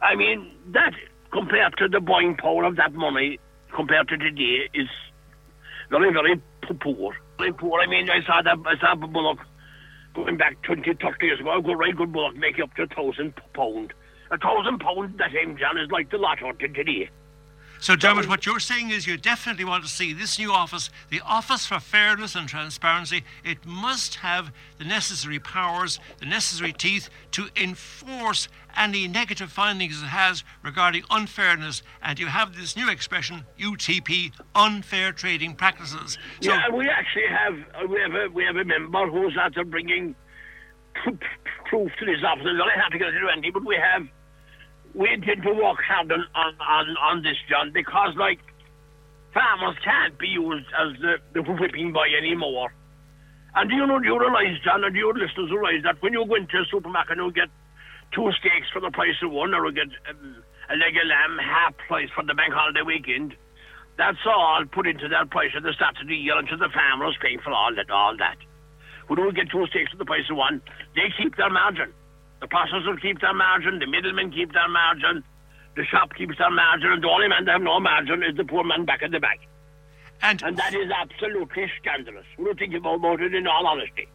[0.00, 0.94] I mean, that,
[1.30, 3.38] compared to the buying power of that money,
[3.76, 4.88] compared to today, is
[5.90, 6.40] very, very
[6.80, 7.14] poor.
[7.38, 7.80] Very poor.
[7.80, 9.38] I mean, I saw that, I saw a bullock
[10.14, 12.86] going back 20, 30 years ago, a good, right good bullock make up to a
[12.86, 13.92] thousand pound.
[14.30, 17.10] A thousand pound that same John, is like the lotto today.
[17.78, 21.20] So, Dermot, what you're saying is you definitely want to see this new office, the
[21.20, 23.24] Office for Fairness and Transparency.
[23.44, 30.06] It must have the necessary powers, the necessary teeth to enforce any negative findings it
[30.06, 31.82] has regarding unfairness.
[32.02, 36.18] And you have this new expression, UTP, unfair trading practices.
[36.40, 39.64] So, yeah, we actually have uh, we have a, we have a member who's after
[39.64, 40.14] bringing
[41.66, 42.46] proof to this office.
[42.48, 44.06] I'm very happy to do anything, but we have
[44.96, 48.40] we intend to work hard on, on, on this, John, because, like,
[49.36, 52.72] farmers can't be used as the, the whipping boy anymore.
[53.54, 56.16] And do you know, do you realise, John, and do your listeners realise that when
[56.16, 57.52] you go into a supermarket and you get
[58.16, 60.40] two steaks for the price of one, or you get um,
[60.72, 63.36] a leg of lamb half price for the bank holiday weekend,
[64.00, 67.40] that's all put into that price at the start of the year, the farmers paying
[67.44, 68.36] for all that, all that.
[69.08, 70.60] When we get two steaks for the price of one,
[70.96, 71.92] they keep their margin.
[72.40, 75.24] The processor keep their margin, the middlemen keep their margin,
[75.74, 78.44] the shop keeps their margin, and the only man that have no margin is the
[78.44, 79.40] poor man back at the back.
[80.22, 82.24] And, and that is absolutely scandalous.
[82.38, 84.08] We don't think about it in all honesty.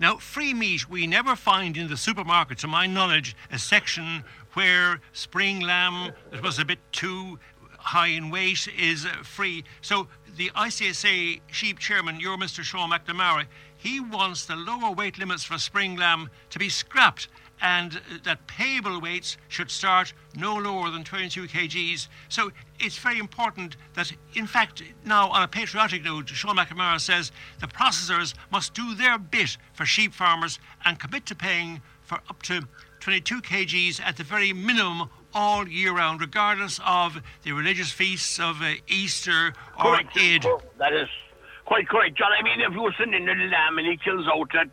[0.00, 5.00] Now, free meat, we never find in the supermarket, to my knowledge, a section where
[5.12, 7.38] spring lamb that was a bit too
[7.78, 9.64] high in weight is uh, free.
[9.80, 12.62] So the ICSA sheep chairman, you're Mr.
[12.62, 17.28] Sean McNamara, he wants the lower weight limits for spring lamb to be scrapped
[17.60, 22.08] and that payable weights should start no lower than 22 kgs.
[22.28, 27.32] So it's very important that, in fact, now on a patriotic note, Sean McNamara says
[27.60, 32.42] the processors must do their bit for sheep farmers and commit to paying for up
[32.44, 32.62] to
[33.00, 38.60] 22 kgs at the very minimum all year round, regardless of the religious feasts of
[38.62, 40.16] uh, Easter or Correct.
[40.16, 40.46] Eid.
[40.78, 41.08] That is
[41.64, 42.30] quite correct, John.
[42.38, 44.68] I mean, if you're sending a lamb and he kills out at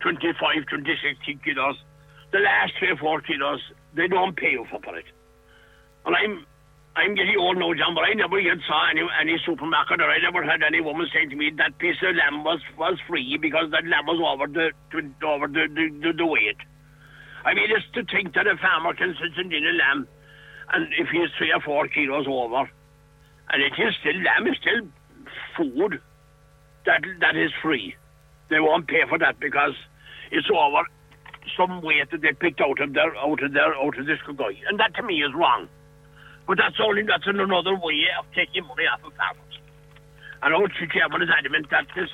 [0.00, 1.76] 25, 26 kilos,
[2.32, 3.60] the last three or four kilos,
[3.94, 5.04] they don't pay you for it.
[6.04, 6.46] And I'm
[6.94, 10.18] I'm getting old now, John, but I never yet saw any, any supermarket or I
[10.20, 13.70] never had any woman saying to me that piece of lamb was, was free because
[13.70, 16.60] that lamb was over the to, over the, the, the, weight.
[17.46, 20.06] I mean, it's to think that a farmer can send in a lamb
[20.74, 22.68] and if he's three or four kilos over,
[23.48, 24.84] and it is still lamb is still
[25.56, 26.00] food
[26.84, 27.96] that that is free.
[28.50, 29.72] They won't pay for that because
[30.30, 30.84] it's over
[31.56, 34.54] some weight that they picked out of their out of their out of this guy,
[34.68, 35.68] and that to me is wrong.
[36.46, 39.54] But that's only that's another way of taking money off of farmers.
[40.42, 42.10] And our chairman is adamant that this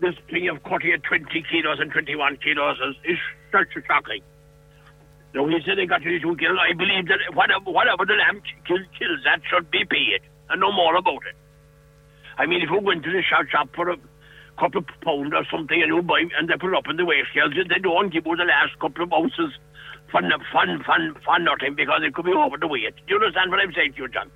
[0.00, 3.20] this thing of cutting at 20 kilos and 21 kilos is, is
[3.52, 4.22] such a shocking.
[5.32, 6.58] No, he said they got 22 kilos.
[6.58, 10.72] I believe that whatever, whatever the lamb kills, kills, that should be paid, and no
[10.72, 11.36] more about it.
[12.36, 13.96] I mean, if you go into the shop for a
[14.58, 17.04] couple of pounds or something, and you buy and they put it up in the
[17.04, 19.52] weigh scales, they don't give you the last couple of ounces
[20.10, 20.20] for,
[20.52, 22.94] for, for, for nothing because it could be over the weight.
[23.06, 24.30] Do you understand what I'm saying to you, John?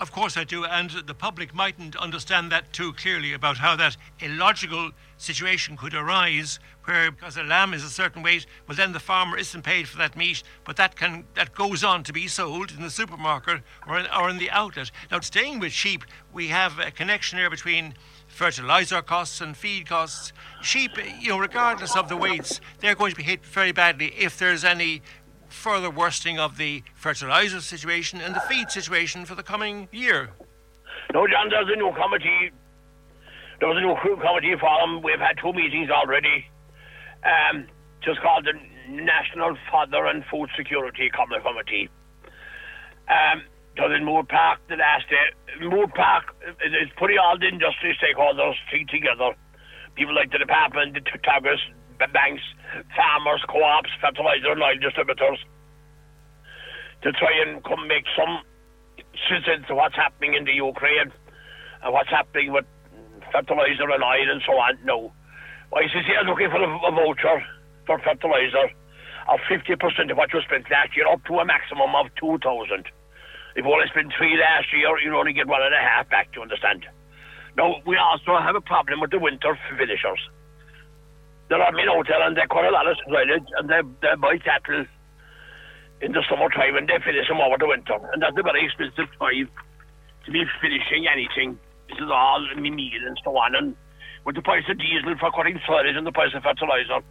[0.00, 3.96] Of course I do, and the public mightn't understand that too clearly about how that
[4.20, 9.00] illogical situation could arise, where because a lamb is a certain weight, well then the
[9.00, 12.70] farmer isn't paid for that meat, but that can that goes on to be sold
[12.70, 14.92] in the supermarket or in, or in the outlet.
[15.10, 17.94] Now, staying with sheep, we have a connection here between
[18.28, 20.32] fertilizer costs and feed costs.
[20.62, 24.38] Sheep, you know, regardless of the weights, they're going to be hit very badly if
[24.38, 25.02] there's any
[25.48, 30.30] further worsening of the fertilizer situation and the feed situation for the coming year?
[31.12, 32.52] No, John, there's a new committee.
[33.60, 35.02] There's a new committee for them.
[35.02, 36.46] We've had two meetings already.
[37.24, 37.66] Um,
[38.02, 38.52] just called the
[38.88, 41.88] National Fodder and Food Security Committee.
[43.08, 43.42] Um,
[43.86, 45.30] in Moore Park the last day.
[45.62, 46.34] Moore Park
[46.66, 49.34] is putting all the industry stakeholders together.
[49.94, 51.62] People like the department, the tuggers,
[51.98, 52.42] banks,
[52.94, 55.38] farmers, co-ops, fertilizer and oil distributors
[57.02, 58.42] to try and come make some
[59.30, 61.10] sense to what's happening in the Ukraine
[61.82, 62.66] and what's happening with
[63.30, 64.78] fertilizer and oil and so on.
[64.84, 65.12] No.
[65.72, 67.38] ICSA is looking for a, a voucher
[67.86, 68.74] for fertilizer
[69.28, 72.90] of 50% of what you spent last year up to a maximum of 2,000.
[73.58, 76.30] If you only spent three last year, you only get one and a half back,
[76.30, 76.86] do you understand?
[77.58, 80.22] Now, we also have a problem with the winter finishers.
[81.50, 84.14] There are men out there and they cut a lot of silage and they, they
[84.14, 84.86] buy cattle
[85.98, 87.98] in the summertime and they finish them over the winter.
[88.14, 91.58] And that's a very expensive time to be finishing anything.
[91.90, 93.58] This is all meal and so on.
[93.58, 93.74] And
[94.22, 97.02] with the price of diesel for cutting silage and the price of fertilizer,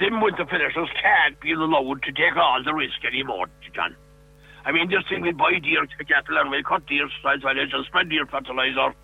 [0.00, 3.92] them winter finishers can't be allowed to take all the risk anymore, John.
[4.64, 8.08] I mean, this thing we buy deer cattle and we cut deer silage and spread
[8.08, 8.94] deer fertilizer,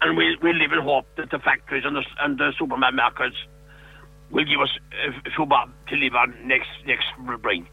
[0.00, 3.36] and we we live in hope that the factories and the and the supermarkets
[4.30, 5.30] will give us a
[5.88, 7.68] to live on next next spring.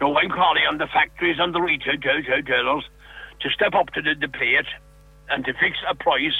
[0.00, 2.84] Now I'm calling on the factories and the retail retailers
[3.40, 4.70] to step up to the, the plate
[5.28, 6.36] and to fix a price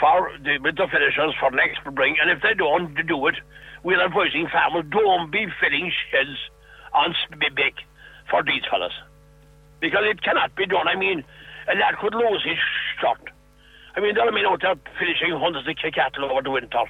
[0.00, 2.16] for the winter finishers for next spring.
[2.20, 3.36] And if they don't do it,
[3.82, 6.38] we're advising farmers don't be filling sheds
[6.94, 7.74] on Spibik
[8.32, 8.96] for these fellas.
[9.84, 10.88] Because it cannot be done.
[10.88, 11.20] I mean,
[11.68, 12.56] a lad could lose his
[12.96, 13.20] shot.
[13.92, 16.88] I mean, they're out there finishing hundreds of cattle over the winter.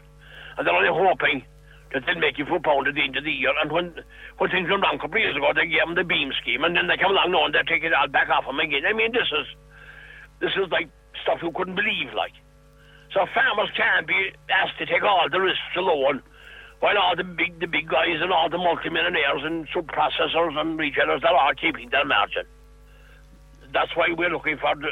[0.57, 1.43] And they're only hoping
[1.91, 3.51] that they'll make you for pound at the end of the year.
[3.59, 3.91] And when,
[4.39, 6.63] when things went wrong a couple of years ago, they gave them the beam scheme.
[6.63, 8.87] And then they come along now and they take it all back off them again.
[8.87, 9.49] I mean, this is,
[10.39, 10.87] this is like
[11.27, 12.37] stuff you couldn't believe, like.
[13.11, 16.23] So farmers can't be asked to take all the risks alone
[16.83, 20.77] while all the big the big guys and all the multimillionaires and sub processors and
[20.77, 22.43] retailers they're all keeping their margin.
[23.73, 24.91] That's why we're looking for the,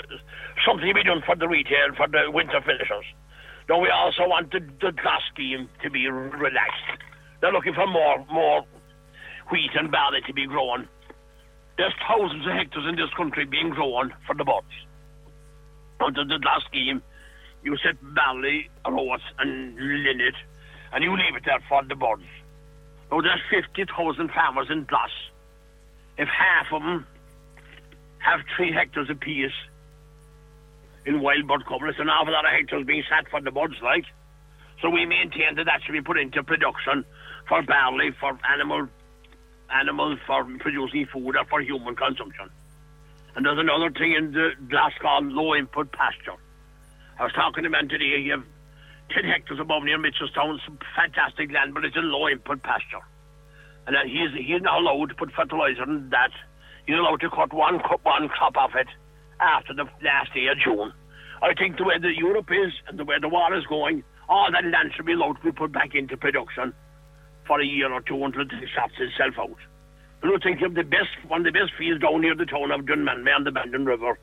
[0.64, 3.04] something to be done for the retail, for the winter finishers.
[3.68, 7.02] Now we also want the, the GLAS scheme to be relaxed.
[7.40, 8.62] They're looking for more more
[9.50, 10.88] wheat and barley to be grown.
[11.76, 14.78] There's thousands of hectares in this country being grown for the birds.
[15.98, 17.02] Under the GLAS scheme,
[17.64, 20.38] you set barley, oats and linnet
[20.92, 22.22] and you leave it there for the birds.
[23.10, 25.10] Now oh, there's 50,000 farmers in GLAS.
[26.16, 27.06] If half of them
[28.18, 29.52] have three hectares apiece
[31.04, 33.74] in wild bird cover, it's an awful lot of hectares being sat for the birds,
[33.82, 34.04] like.
[34.80, 37.04] So we maintain that that should be put into production
[37.48, 38.88] for barley, for animal
[39.72, 42.48] animals, for producing food, or for human consumption.
[43.34, 46.38] And there's another thing in the GLAS low input pasture.
[47.18, 48.32] I was talking to a man today,
[49.14, 53.02] 10 hectares above near Mitchelstown, some fantastic land, but it's a low input pasture.
[53.86, 56.30] And then he's, he's not allowed to put fertilizer in that.
[56.86, 58.88] He's allowed to cut one, cut one crop off it
[59.40, 60.92] after the last day of June.
[61.42, 64.50] I think the way that Europe is and the way the war is going, all
[64.52, 66.72] that land should be allowed to be put back into production
[67.46, 69.58] for a year or two until it sorts itself out.
[70.22, 72.70] And I think of the best, one of the best fields down near the town
[72.70, 74.18] of Dunmanway on the Bandon River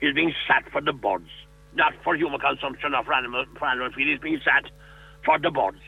[0.00, 1.28] is being sat for the birds,
[1.74, 4.08] not for human consumption or for animal, for animal feed.
[4.08, 4.70] It's being sat
[5.24, 5.78] for the birds.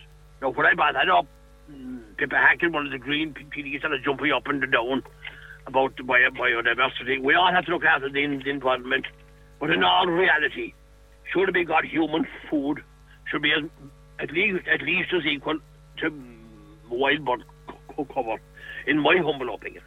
[0.41, 1.26] Now, when I brought that up,
[1.70, 5.03] mm, Pippa Hackett, one of the green TDs, started jumping up and down
[5.66, 7.22] about bio, biodiversity.
[7.22, 9.07] We all have to look after the, the environment,
[9.61, 10.74] but in all reality,
[11.33, 12.83] should be got human food
[13.30, 13.64] should be as,
[14.18, 15.59] at least at least as equal
[15.99, 16.12] to
[16.91, 17.45] wild bird
[18.12, 18.41] cover,
[18.87, 19.83] in my humble opinion.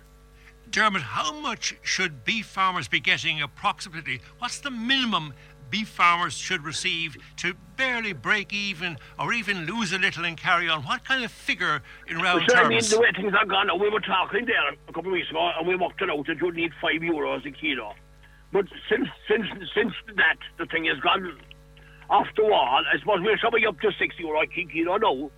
[0.70, 4.22] Dermot, how much should beef farmers be getting approximately?
[4.40, 5.34] What's the minimum
[5.70, 10.70] beef farmers should receive to barely break even or even lose a little and carry
[10.70, 10.84] on?
[10.84, 12.66] What kind of figure in round well, terms?
[12.66, 15.30] I mean, the way things are gone, we were talking there a couple of weeks
[15.30, 17.94] ago and we worked it out that you'd need five euros a kilo.
[18.52, 21.38] But since since since that, the thing has gone
[22.10, 22.84] off the wall.
[22.92, 25.32] I suppose we're somewhere up to 60 euro a kilo now.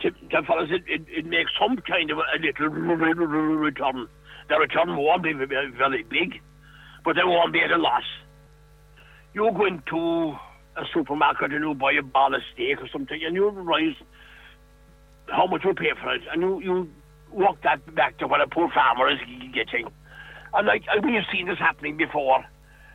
[0.00, 4.08] To, to fellas, it, it, it makes some kind of a, a little return.
[4.48, 6.40] The return won't be very, very big,
[7.04, 8.02] but they won't be at a loss.
[9.34, 10.38] You go into
[10.76, 13.96] a supermarket and you buy a ball of steak or something, and you realize
[15.26, 16.90] how much you pay for it, and you, you
[17.32, 19.18] walk that back to what a poor farmer is
[19.52, 19.86] getting.
[20.54, 22.44] And like we've seen this happening before.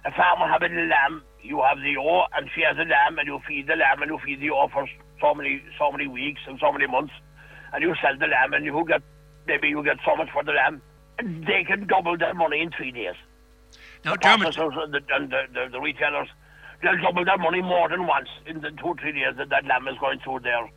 [0.05, 3.27] A farmer having a lamb, you have the ewe, and she has a lamb, and
[3.27, 4.87] you feed the lamb, and you feed the ewe for
[5.19, 7.11] so many so many weeks and so many months,
[7.73, 9.01] and you sell the lamb, and you get
[9.45, 10.81] maybe you get so much for the lamb,
[11.17, 13.15] and they can double their money in three days.
[14.05, 16.29] Now, the Dermot, processors and, the, and the, the, the retailers,
[16.81, 19.65] they'll double their money more than once in the two or three days that that
[19.65, 20.69] lamb is going through their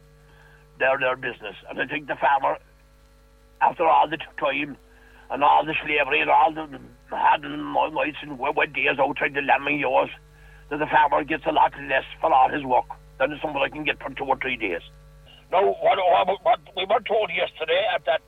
[0.79, 1.55] their their business.
[1.69, 2.59] And I think the farmer,
[3.61, 4.77] after all the time
[5.31, 6.67] and all the slavery and all the
[7.11, 10.11] hard nights and wet days outside the lambing yours,
[10.71, 12.87] that the farmer gets a lot less for all his work
[13.19, 14.81] than somebody can get for two or three days.
[15.53, 18.21] Now, what, what, what we were told yesterday at that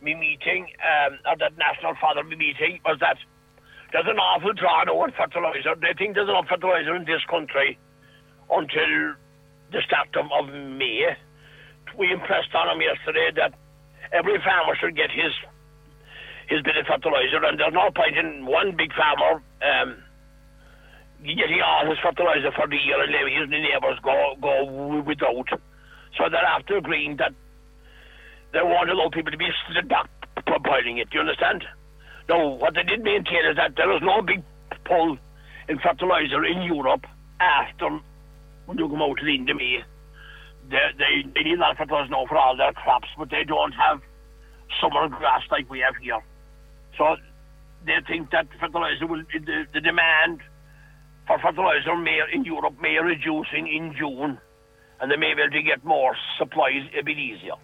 [0.00, 3.16] me meeting, um, at that National Fodder meeting, was that
[3.94, 5.78] there's an awful draw now on fertiliser.
[5.78, 7.78] They think there's enough fertiliser in this country
[8.50, 9.14] until
[9.70, 11.14] the start of, of May.
[11.94, 13.54] We impressed on them yesterday that
[14.10, 15.30] every farmer should get his
[16.50, 20.02] his bit of fertiliser, and there's no point in one big farmer um,
[21.22, 25.54] getting all his fertiliser for the year and letting his neighbours go go without.
[26.18, 27.30] So they're after agreeing that
[28.50, 30.10] they won't allow people to be slid back
[30.66, 31.14] boiling it.
[31.14, 31.62] Do you understand?
[32.28, 34.42] Now, what they did maintain is that there was no big
[34.84, 35.18] pull
[35.68, 37.04] in fertiliser in Europe
[37.40, 38.00] after
[38.66, 39.84] when you come out to the May.
[40.70, 44.00] They, they, they need of fertiliser now for all their crops, but they don't have
[44.80, 46.22] summer grass like we have here.
[46.96, 47.16] So
[47.84, 50.40] they think that fertiliser will, the, the demand
[51.26, 54.38] for fertiliser may, in Europe may reduce in, in June,
[55.00, 57.56] and they may be able to get more supplies a bit easier.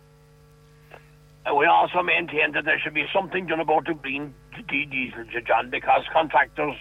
[1.47, 4.35] And we also maintain that there should be something done about the green
[4.67, 6.77] diesel, John, because contractors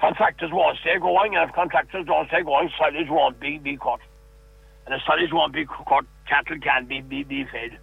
[0.00, 4.00] contractors won't stay going, and if contractors don't stay going, silage won't be, be cut.
[4.86, 7.78] And if silage won't be cut, cattle can't be, be, be fed.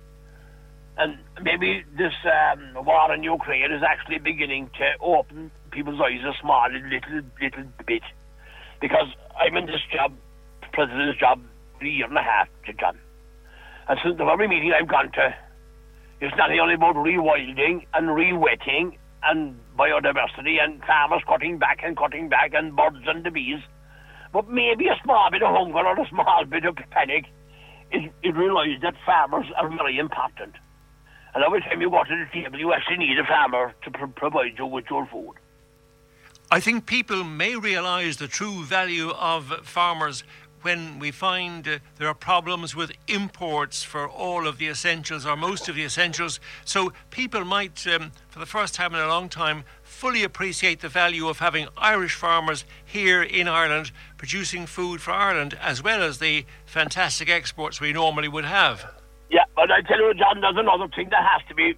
[0.98, 6.34] And maybe this um, war in Ukraine is actually beginning to open people's eyes a
[6.42, 8.02] small little little bit.
[8.82, 9.08] Because
[9.40, 10.14] I'm in this job,
[10.74, 11.40] president's job,
[11.82, 12.48] a year and a half,
[12.80, 12.98] John.
[13.88, 15.36] And since the every meeting I've gone to,
[16.20, 22.30] it's not only about rewilding and rewetting and biodiversity and farmers cutting back and cutting
[22.30, 23.60] back and birds and the bees,
[24.34, 27.26] but maybe a small bit of hunger or a small bit of panic
[27.92, 30.56] is, is realise that farmers are very important.
[31.36, 34.06] And every time you go to the table, you actually need a farmer to pr-
[34.08, 35.36] provide you with your food.
[36.50, 40.24] I think people may realise the true value of farmers
[40.68, 45.38] when we find uh, there are problems with imports for all of the essentials or
[45.38, 46.42] most of the essentials.
[46.66, 50.90] So people might, um, for the first time in a long time, fully appreciate the
[50.90, 56.20] value of having Irish farmers here in Ireland producing food for Ireland as well as
[56.20, 58.94] the fantastic exports we normally would have.
[59.30, 61.78] Yeah, but I tell you, John, there's another thing that has to be,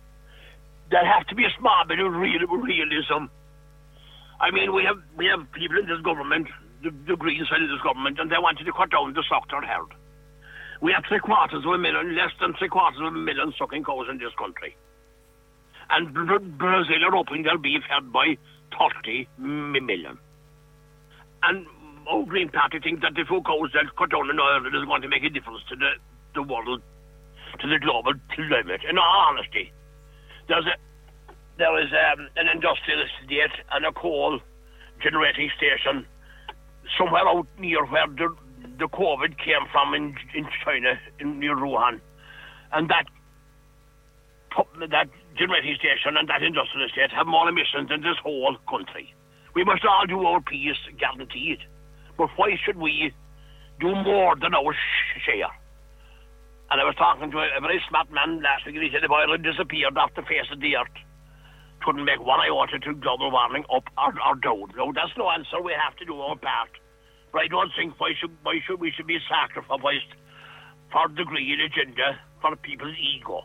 [0.90, 3.30] there has to be a smart bit of real, realism.
[4.40, 6.48] I mean, we have we have people in this government,
[6.84, 9.94] the, the Green this government, and they wanted to cut down the suckler herd.
[10.82, 13.86] We have three quarters of a million, less than three quarters of a million suckler
[13.86, 14.76] cows in this country.
[15.90, 18.38] And Brazil are hoping they'll be fed by
[18.78, 20.20] 30 million.
[21.44, 21.66] And
[22.08, 25.02] our Green Party think that the four cows that cut down in Ireland is going
[25.02, 25.92] to make a difference to the,
[26.36, 26.82] the world,
[27.60, 28.82] to the global climate.
[28.88, 29.74] In all honesty,
[30.48, 30.76] there's a,
[31.58, 34.40] there is um, an industrial estate and a coal
[35.02, 36.06] generating station
[36.98, 38.36] somewhere out near where the,
[38.78, 42.00] the COVID came from in, in China, in near Wuhan.
[42.72, 43.06] And that
[44.90, 49.14] that generating station and that industrial estate have more emissions than this whole country.
[49.56, 51.60] We must all do our piece, guaranteed.
[52.18, 53.14] But why should we
[53.80, 54.76] do more than our
[55.26, 55.54] share?
[56.72, 59.10] And I was talking to a, very smart man last week, and he said if
[59.10, 60.94] Ireland disappeared off the face of the earth,
[61.84, 64.72] couldn't make one iota to global warming up or, or down.
[64.76, 65.62] No, that's no answer.
[65.62, 66.70] We have to do our part.
[67.32, 70.14] But I don't think why should why should we should be sacrificed
[70.92, 73.44] for the green agenda for people's ego.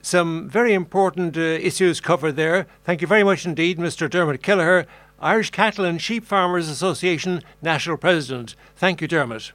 [0.00, 2.66] Some very important uh, issues covered there.
[2.84, 4.10] Thank you very much indeed, Mr.
[4.10, 4.86] Dermot Kelleher,
[5.20, 8.56] Irish Cattle and Sheep Farmers Association National President.
[8.74, 9.52] Thank you, Dermot.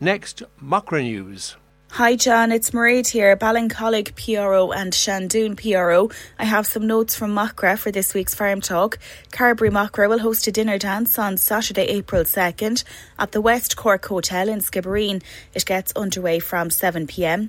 [0.00, 1.56] Next, Macra News.
[1.96, 6.10] Hi John, it's Mairead here, Ballincollig PRO and Seandún PRO.
[6.38, 8.98] I have some notes from Macra for this week's Farm Talk.
[9.32, 12.84] Carbery Macra will host a dinner dance on Saturday, April 2nd
[13.18, 15.22] at the West Cork Hotel in Skibbereen.
[15.54, 17.48] It gets underway from 7pm.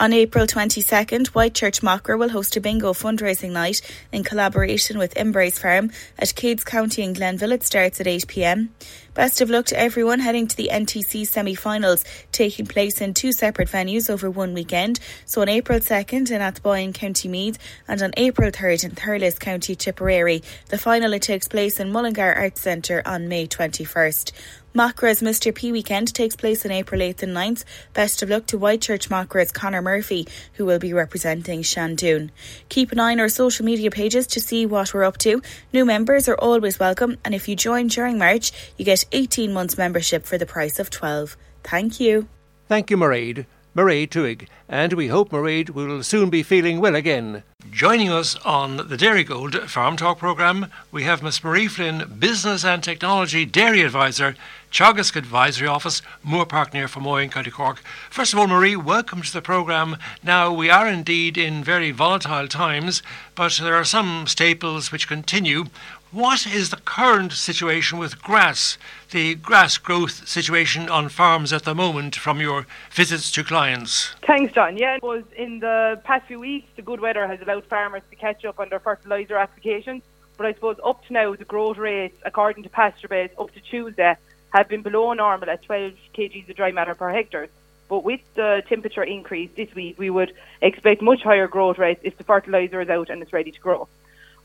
[0.00, 3.80] On April 22nd, Whitechurch Macra will host a bingo fundraising night
[4.12, 7.50] in collaboration with Embrace Farm at Cades County in Glenville.
[7.50, 8.68] It starts at 8pm.
[9.14, 13.32] Best of luck to everyone heading to the NTC semi finals, taking place in two
[13.32, 15.00] separate venues over one weekend.
[15.24, 19.40] So on April 2nd in Athboy in County Meath and on April 3rd in Thurles,
[19.40, 20.44] County Tipperary.
[20.68, 24.30] The final it takes place in Mullingar Arts Centre on May 21st.
[24.78, 25.52] Macra's Mr.
[25.52, 27.64] P weekend takes place on April 8th and 9th.
[27.94, 32.30] Best of luck to Whitechurch Macra's Connor Murphy, who will be representing Seandún.
[32.68, 35.42] Keep an eye on our social media pages to see what we're up to.
[35.72, 39.76] New members are always welcome, and if you join during March, you get 18 months
[39.76, 41.36] membership for the price of 12.
[41.64, 42.28] Thank you.
[42.68, 43.46] Thank you, Mairead.
[43.78, 47.44] Mairead Tuig, and we hope Mairead will soon be feeling well again.
[47.70, 52.82] Joining us on the Dairygold Farm Talk programme, we have Miss Marie Flynn, Business and
[52.82, 54.34] Technology Dairy Advisor,
[54.70, 57.82] Teagasc Advisory Office, Moore Park near Fermoy in County Cork.
[58.10, 59.96] First of all, Marie, welcome to the programme.
[60.22, 63.02] Now, we are indeed in very volatile times,
[63.34, 65.64] but there are some staples which continue.
[66.12, 68.78] What is the current situation with grass,
[69.10, 74.14] the grass growth situation on farms at the moment from your visits to clients?
[74.26, 74.76] Thanks, John.
[74.76, 78.16] Yeah, it was in the past few weeks, the good weather has allowed farmers to
[78.16, 80.02] catch up on their fertiliser applications.
[80.36, 84.16] But I suppose up to now, the growth rates, according to PastureBase, up to Tuesday,
[84.50, 87.48] have been below normal at 12 kgs of dry matter per hectare.
[87.88, 92.18] But with the temperature increase this week, we would expect much higher growth rates if
[92.18, 93.88] the fertiliser is out and it's ready to grow.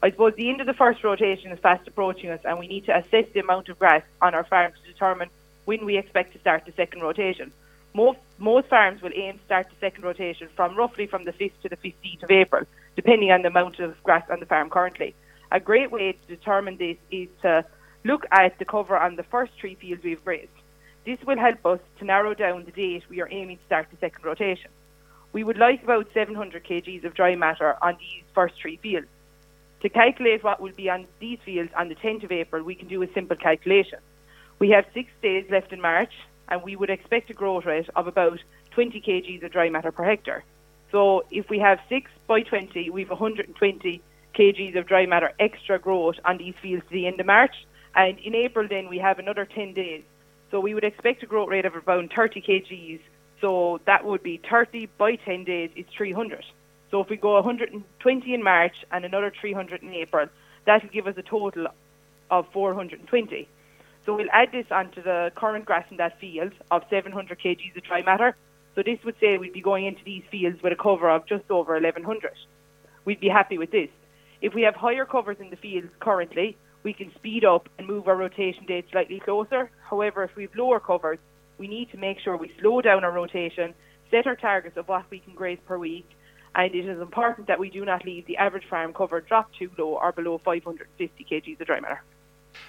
[0.01, 2.85] I suppose the end of the first rotation is fast approaching us, and we need
[2.85, 5.29] to assess the amount of grass on our farm to determine
[5.65, 7.51] when we expect to start the second rotation.
[7.93, 11.53] Most, most farms will aim to start the second rotation from roughly from the 5th
[11.61, 15.15] to the 15th of April, depending on the amount of grass on the farm currently.
[15.51, 17.63] A great way to determine this is to
[18.03, 20.49] look at the cover on the first three fields we've grazed.
[21.05, 23.97] This will help us to narrow down the date we are aiming to start the
[23.97, 24.71] second rotation.
[25.33, 29.07] We would like about 700 kgs of dry matter on these first three fields.
[29.81, 32.87] To calculate what will be on these fields on the 10th of April, we can
[32.87, 33.99] do a simple calculation.
[34.59, 36.13] We have six days left in March,
[36.47, 38.39] and we would expect a growth rate of about
[38.71, 40.43] 20 kgs of dry matter per hectare.
[40.91, 44.01] So if we have 6 by 20, we have 120
[44.35, 47.55] kgs of dry matter extra growth on these fields to the end of March.
[47.95, 50.03] And in April, then we have another 10 days.
[50.51, 52.99] So we would expect a growth rate of about 30 kgs.
[53.41, 56.43] So that would be 30 by 10 days is 300.
[56.91, 60.27] So if we go 120 in March and another 300 in April,
[60.65, 61.67] that will give us a total
[62.29, 63.47] of 420.
[64.05, 67.83] So we'll add this onto the current grass in that field of 700 kgs of
[67.83, 68.35] dry matter.
[68.75, 71.49] So this would say we'd be going into these fields with a cover of just
[71.49, 72.31] over 1100.
[73.05, 73.89] We'd be happy with this.
[74.41, 78.07] If we have higher covers in the fields currently, we can speed up and move
[78.07, 79.69] our rotation date slightly closer.
[79.89, 81.19] However, if we have lower covers,
[81.57, 83.73] we need to make sure we slow down our rotation,
[84.11, 86.09] set our targets of what we can graze per week,
[86.55, 89.71] and it is important that we do not leave the average farm cover drop too
[89.77, 92.01] low or below 550 kgs of dry matter.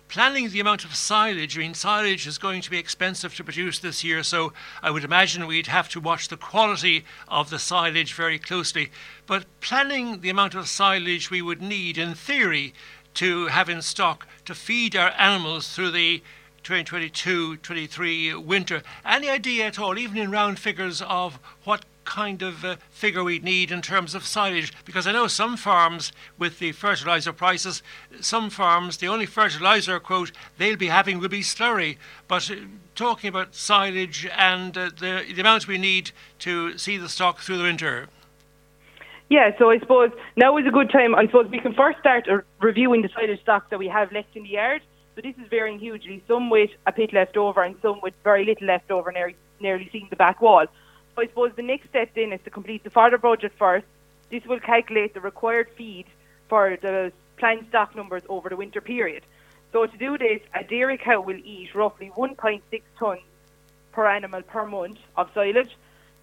[0.09, 3.79] Planning the amount of silage, I mean, silage is going to be expensive to produce
[3.79, 8.15] this year, so I would imagine we'd have to watch the quality of the silage
[8.15, 8.91] very closely.
[9.27, 12.73] But planning the amount of silage we would need, in theory,
[13.15, 16.23] to have in stock to feed our animals through the
[16.65, 18.83] 2022-23 winter.
[19.05, 23.45] Any idea at all, even in round figures, of what kind of uh, figure we'd
[23.45, 24.73] need in terms of silage?
[24.85, 27.83] Because I know some farms with the fertiliser prices,
[28.21, 31.97] some farms, the only fertiliser quote they'll be having will be slurry.
[32.29, 32.57] But uh,
[32.95, 37.59] talking about silage and uh, the, the amount we need to see the stock through
[37.59, 38.09] the winter.
[39.35, 41.13] Yeah, so I suppose now is a good time.
[41.17, 44.37] I suppose we can first start uh, reviewing the silage stock that we have left
[44.37, 44.81] in the yard.
[45.17, 46.23] So this is varying hugely.
[46.29, 49.89] Some with a pit left over and some with very little left over, nearly, nearly
[49.91, 50.67] seeing the back wall.
[51.17, 53.87] So I suppose the next step then is to complete the fodder budget first.
[54.31, 56.07] This will calculate the required feed
[56.49, 59.25] for the planned stock numbers over the winter period.
[59.73, 62.63] So to do this, a dairy cow will eat roughly 1.6
[63.01, 63.23] tonnes
[63.91, 65.77] per animal per month of silage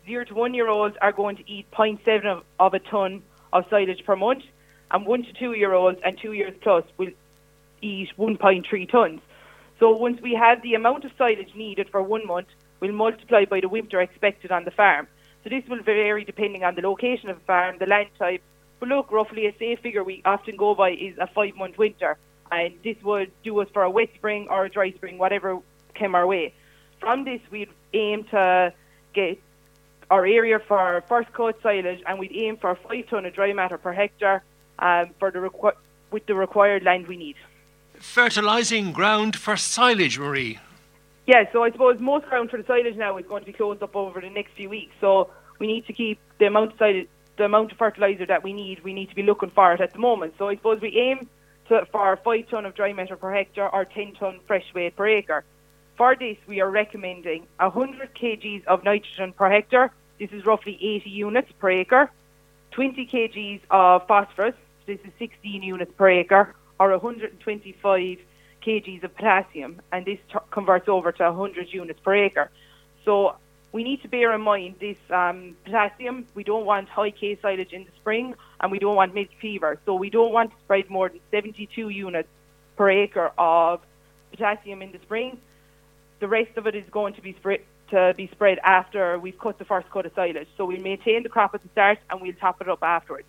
[0.05, 3.23] zero to one year olds are going to eat 0.7 of, of a ton
[3.53, 4.43] of silage per month,
[4.91, 7.11] and one to two year olds and two years plus will
[7.81, 9.21] eat 1.3 tons.
[9.79, 12.47] So once we have the amount of silage needed for one month,
[12.79, 15.07] we'll multiply by the winter expected on the farm.
[15.43, 18.43] So this will vary depending on the location of the farm, the land type.
[18.79, 22.17] But look, roughly a safe figure we often go by is a five month winter.
[22.51, 25.59] And this would do us for a wet spring or a dry spring, whatever
[25.95, 26.53] came our way.
[26.99, 28.73] From this, we'd aim to
[29.13, 29.39] get
[30.11, 33.77] our area for first cut silage, and we'd aim for five tonne of dry matter
[33.77, 34.43] per hectare
[34.77, 35.77] um, for the requ-
[36.11, 37.37] with the required land we need.
[37.97, 40.59] Fertilising ground for silage, Marie.
[41.27, 43.81] Yeah, so I suppose most ground for the silage now is going to be closed
[43.81, 44.93] up over the next few weeks.
[44.99, 47.07] So we need to keep the amount of silage,
[47.37, 48.83] the amount of fertiliser that we need.
[48.83, 50.33] We need to be looking for it at the moment.
[50.37, 51.29] So I suppose we aim
[51.69, 55.07] to, for five tonne of dry matter per hectare or ten tonne fresh weight per
[55.07, 55.45] acre.
[55.95, 59.91] For this, we are recommending 100 kgs of nitrogen per hectare
[60.21, 62.11] this is roughly 80 units per acre.
[62.71, 64.53] 20 kgs of phosphorus.
[64.85, 68.19] This is 16 units per acre, or 125
[68.63, 72.51] kgs of potassium, and this t- converts over to 100 units per acre.
[73.03, 73.35] So
[73.71, 76.27] we need to bear in mind this um, potassium.
[76.35, 79.79] We don't want high K silage in the spring, and we don't want milk fever.
[79.87, 82.29] So we don't want to spread more than 72 units
[82.77, 83.81] per acre of
[84.29, 85.39] potassium in the spring.
[86.19, 87.61] The rest of it is going to be spread
[87.91, 90.47] to be spread after we've cut the first cut of silage.
[90.57, 93.27] So we'll maintain the crop at the start and we'll top it up afterwards.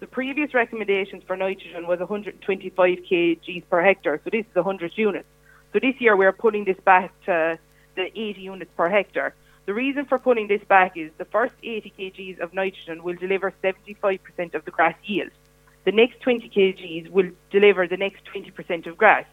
[0.00, 5.28] The previous recommendations for nitrogen was 125 kg per hectare, so this is 100 units.
[5.72, 7.58] So this year we're putting this back to
[7.96, 9.34] the 80 units per hectare.
[9.66, 13.52] The reason for putting this back is the first 80 kgs of nitrogen will deliver
[13.62, 15.30] 75% of the grass yield.
[15.84, 19.26] The next 20 kgs will deliver the next 20% of grass.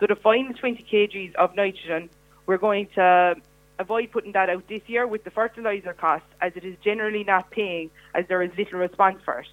[0.00, 2.08] So the final 20 kgs of nitrogen,
[2.46, 3.36] we're going to
[3.78, 7.50] avoid putting that out this year with the fertiliser cost, as it is generally not
[7.50, 9.46] paying as there is little response for it.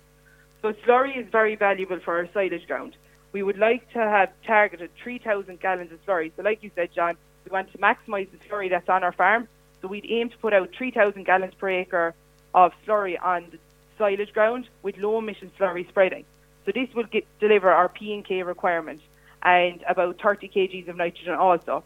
[0.61, 2.95] So slurry is very valuable for our silage ground.
[3.32, 6.32] We would like to have targeted 3,000 gallons of slurry.
[6.36, 9.47] So like you said, John, we want to maximise the slurry that's on our farm.
[9.82, 12.15] So we'd aim to put out 3,000 gallons per acre
[12.53, 13.59] of slurry on the
[13.97, 16.26] silage ground with low emission slurry spreading.
[16.65, 19.01] So this will get, deliver our P and K requirement
[19.43, 21.84] and about 30 kgs of nitrogen also.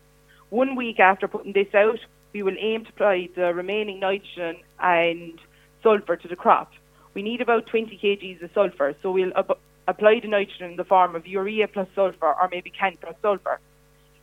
[0.50, 2.00] One week after putting this out,
[2.34, 5.40] we will aim to apply the remaining nitrogen and
[5.82, 6.72] sulphur to the crop.
[7.14, 9.58] We need about 20 kgs of sulphur, so we'll ab-
[9.88, 13.60] apply the nitrogen in the form of urea plus sulphur or maybe CAN plus sulphur.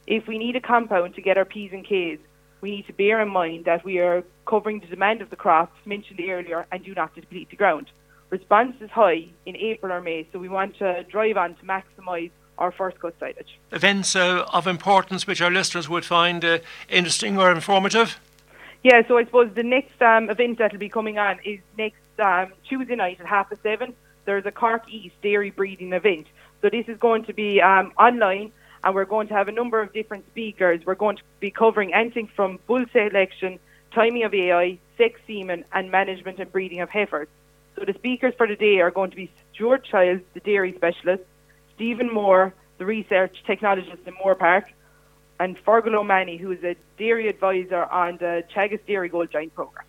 [0.06, 2.18] If we need a compound to get our P's and K's,
[2.60, 5.76] we need to bear in mind that we are covering the demand of the crops
[5.84, 7.90] mentioned earlier and do not deplete the ground.
[8.30, 12.30] Response is high in April or May, so we want to drive on to maximise
[12.58, 13.58] our first cut silage.
[13.72, 18.18] Events uh, of importance which our listeners would find uh, interesting or informative?
[18.82, 21.98] Yeah, so I suppose the next um, event that will be coming on is next
[22.18, 23.94] um, Tuesday night at half past seven.
[24.24, 26.26] There's a Cork East dairy breeding event.
[26.62, 28.52] So this is going to be um, online
[28.86, 30.86] and we're going to have a number of different speakers.
[30.86, 33.58] We're going to be covering anything from bull selection,
[33.92, 37.26] timing of AI, sex semen, and management and breeding of heifers.
[37.74, 41.24] So the speakers for the day are going to be Stuart Childs, the dairy specialist,
[41.76, 44.64] Stephen Moore, the research technologist in Moorepark,
[45.38, 49.84] and Fergal O'Mahony, who is a dairy advisor on the Teagasc Dairygold Joint programme.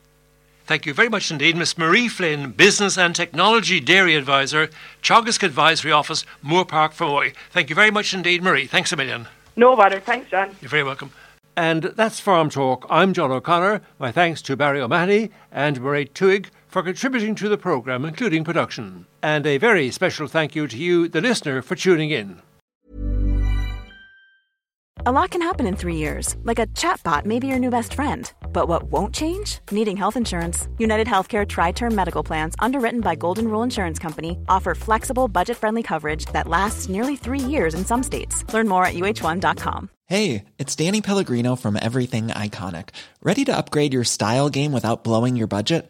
[0.66, 4.70] Thank you very much indeed, Miss Marie Flynn, Business and Technology Dairy Advisor,
[5.02, 7.34] Teagasc Advisory Office, Moorepark, Fermoy.
[7.52, 8.68] Thank you very much indeed, Marie.
[8.68, 9.28] Thanks a million.
[9.56, 10.02] No bother.
[10.02, 10.54] Thanks, John.
[10.62, 11.12] You're very welcome.
[11.56, 12.86] And that's Farm Talk.
[12.90, 13.82] I'm John O'Connor.
[13.98, 19.06] My thanks to Barry O'Mahony and Marie Tuig for contributing to the programme, including production.
[19.22, 22.42] And a very special thank you to you, the listener, for tuning in.
[25.06, 27.94] A lot can happen in three years, like a chatbot may be your new best
[27.94, 28.30] friend.
[28.52, 29.60] But what won't change?
[29.72, 30.68] Needing health insurance.
[30.80, 35.84] United Healthcare TriTerm Medical Plans, underwritten by Golden Rule Insurance Company, offer flexible, budget friendly
[35.84, 38.44] coverage that lasts nearly three years in some states.
[38.54, 39.90] Learn more at uhone.com.
[40.08, 42.90] Hey, it's Danny Pellegrino from Everything Iconic.
[43.22, 45.90] Ready to upgrade your style game without blowing your budget?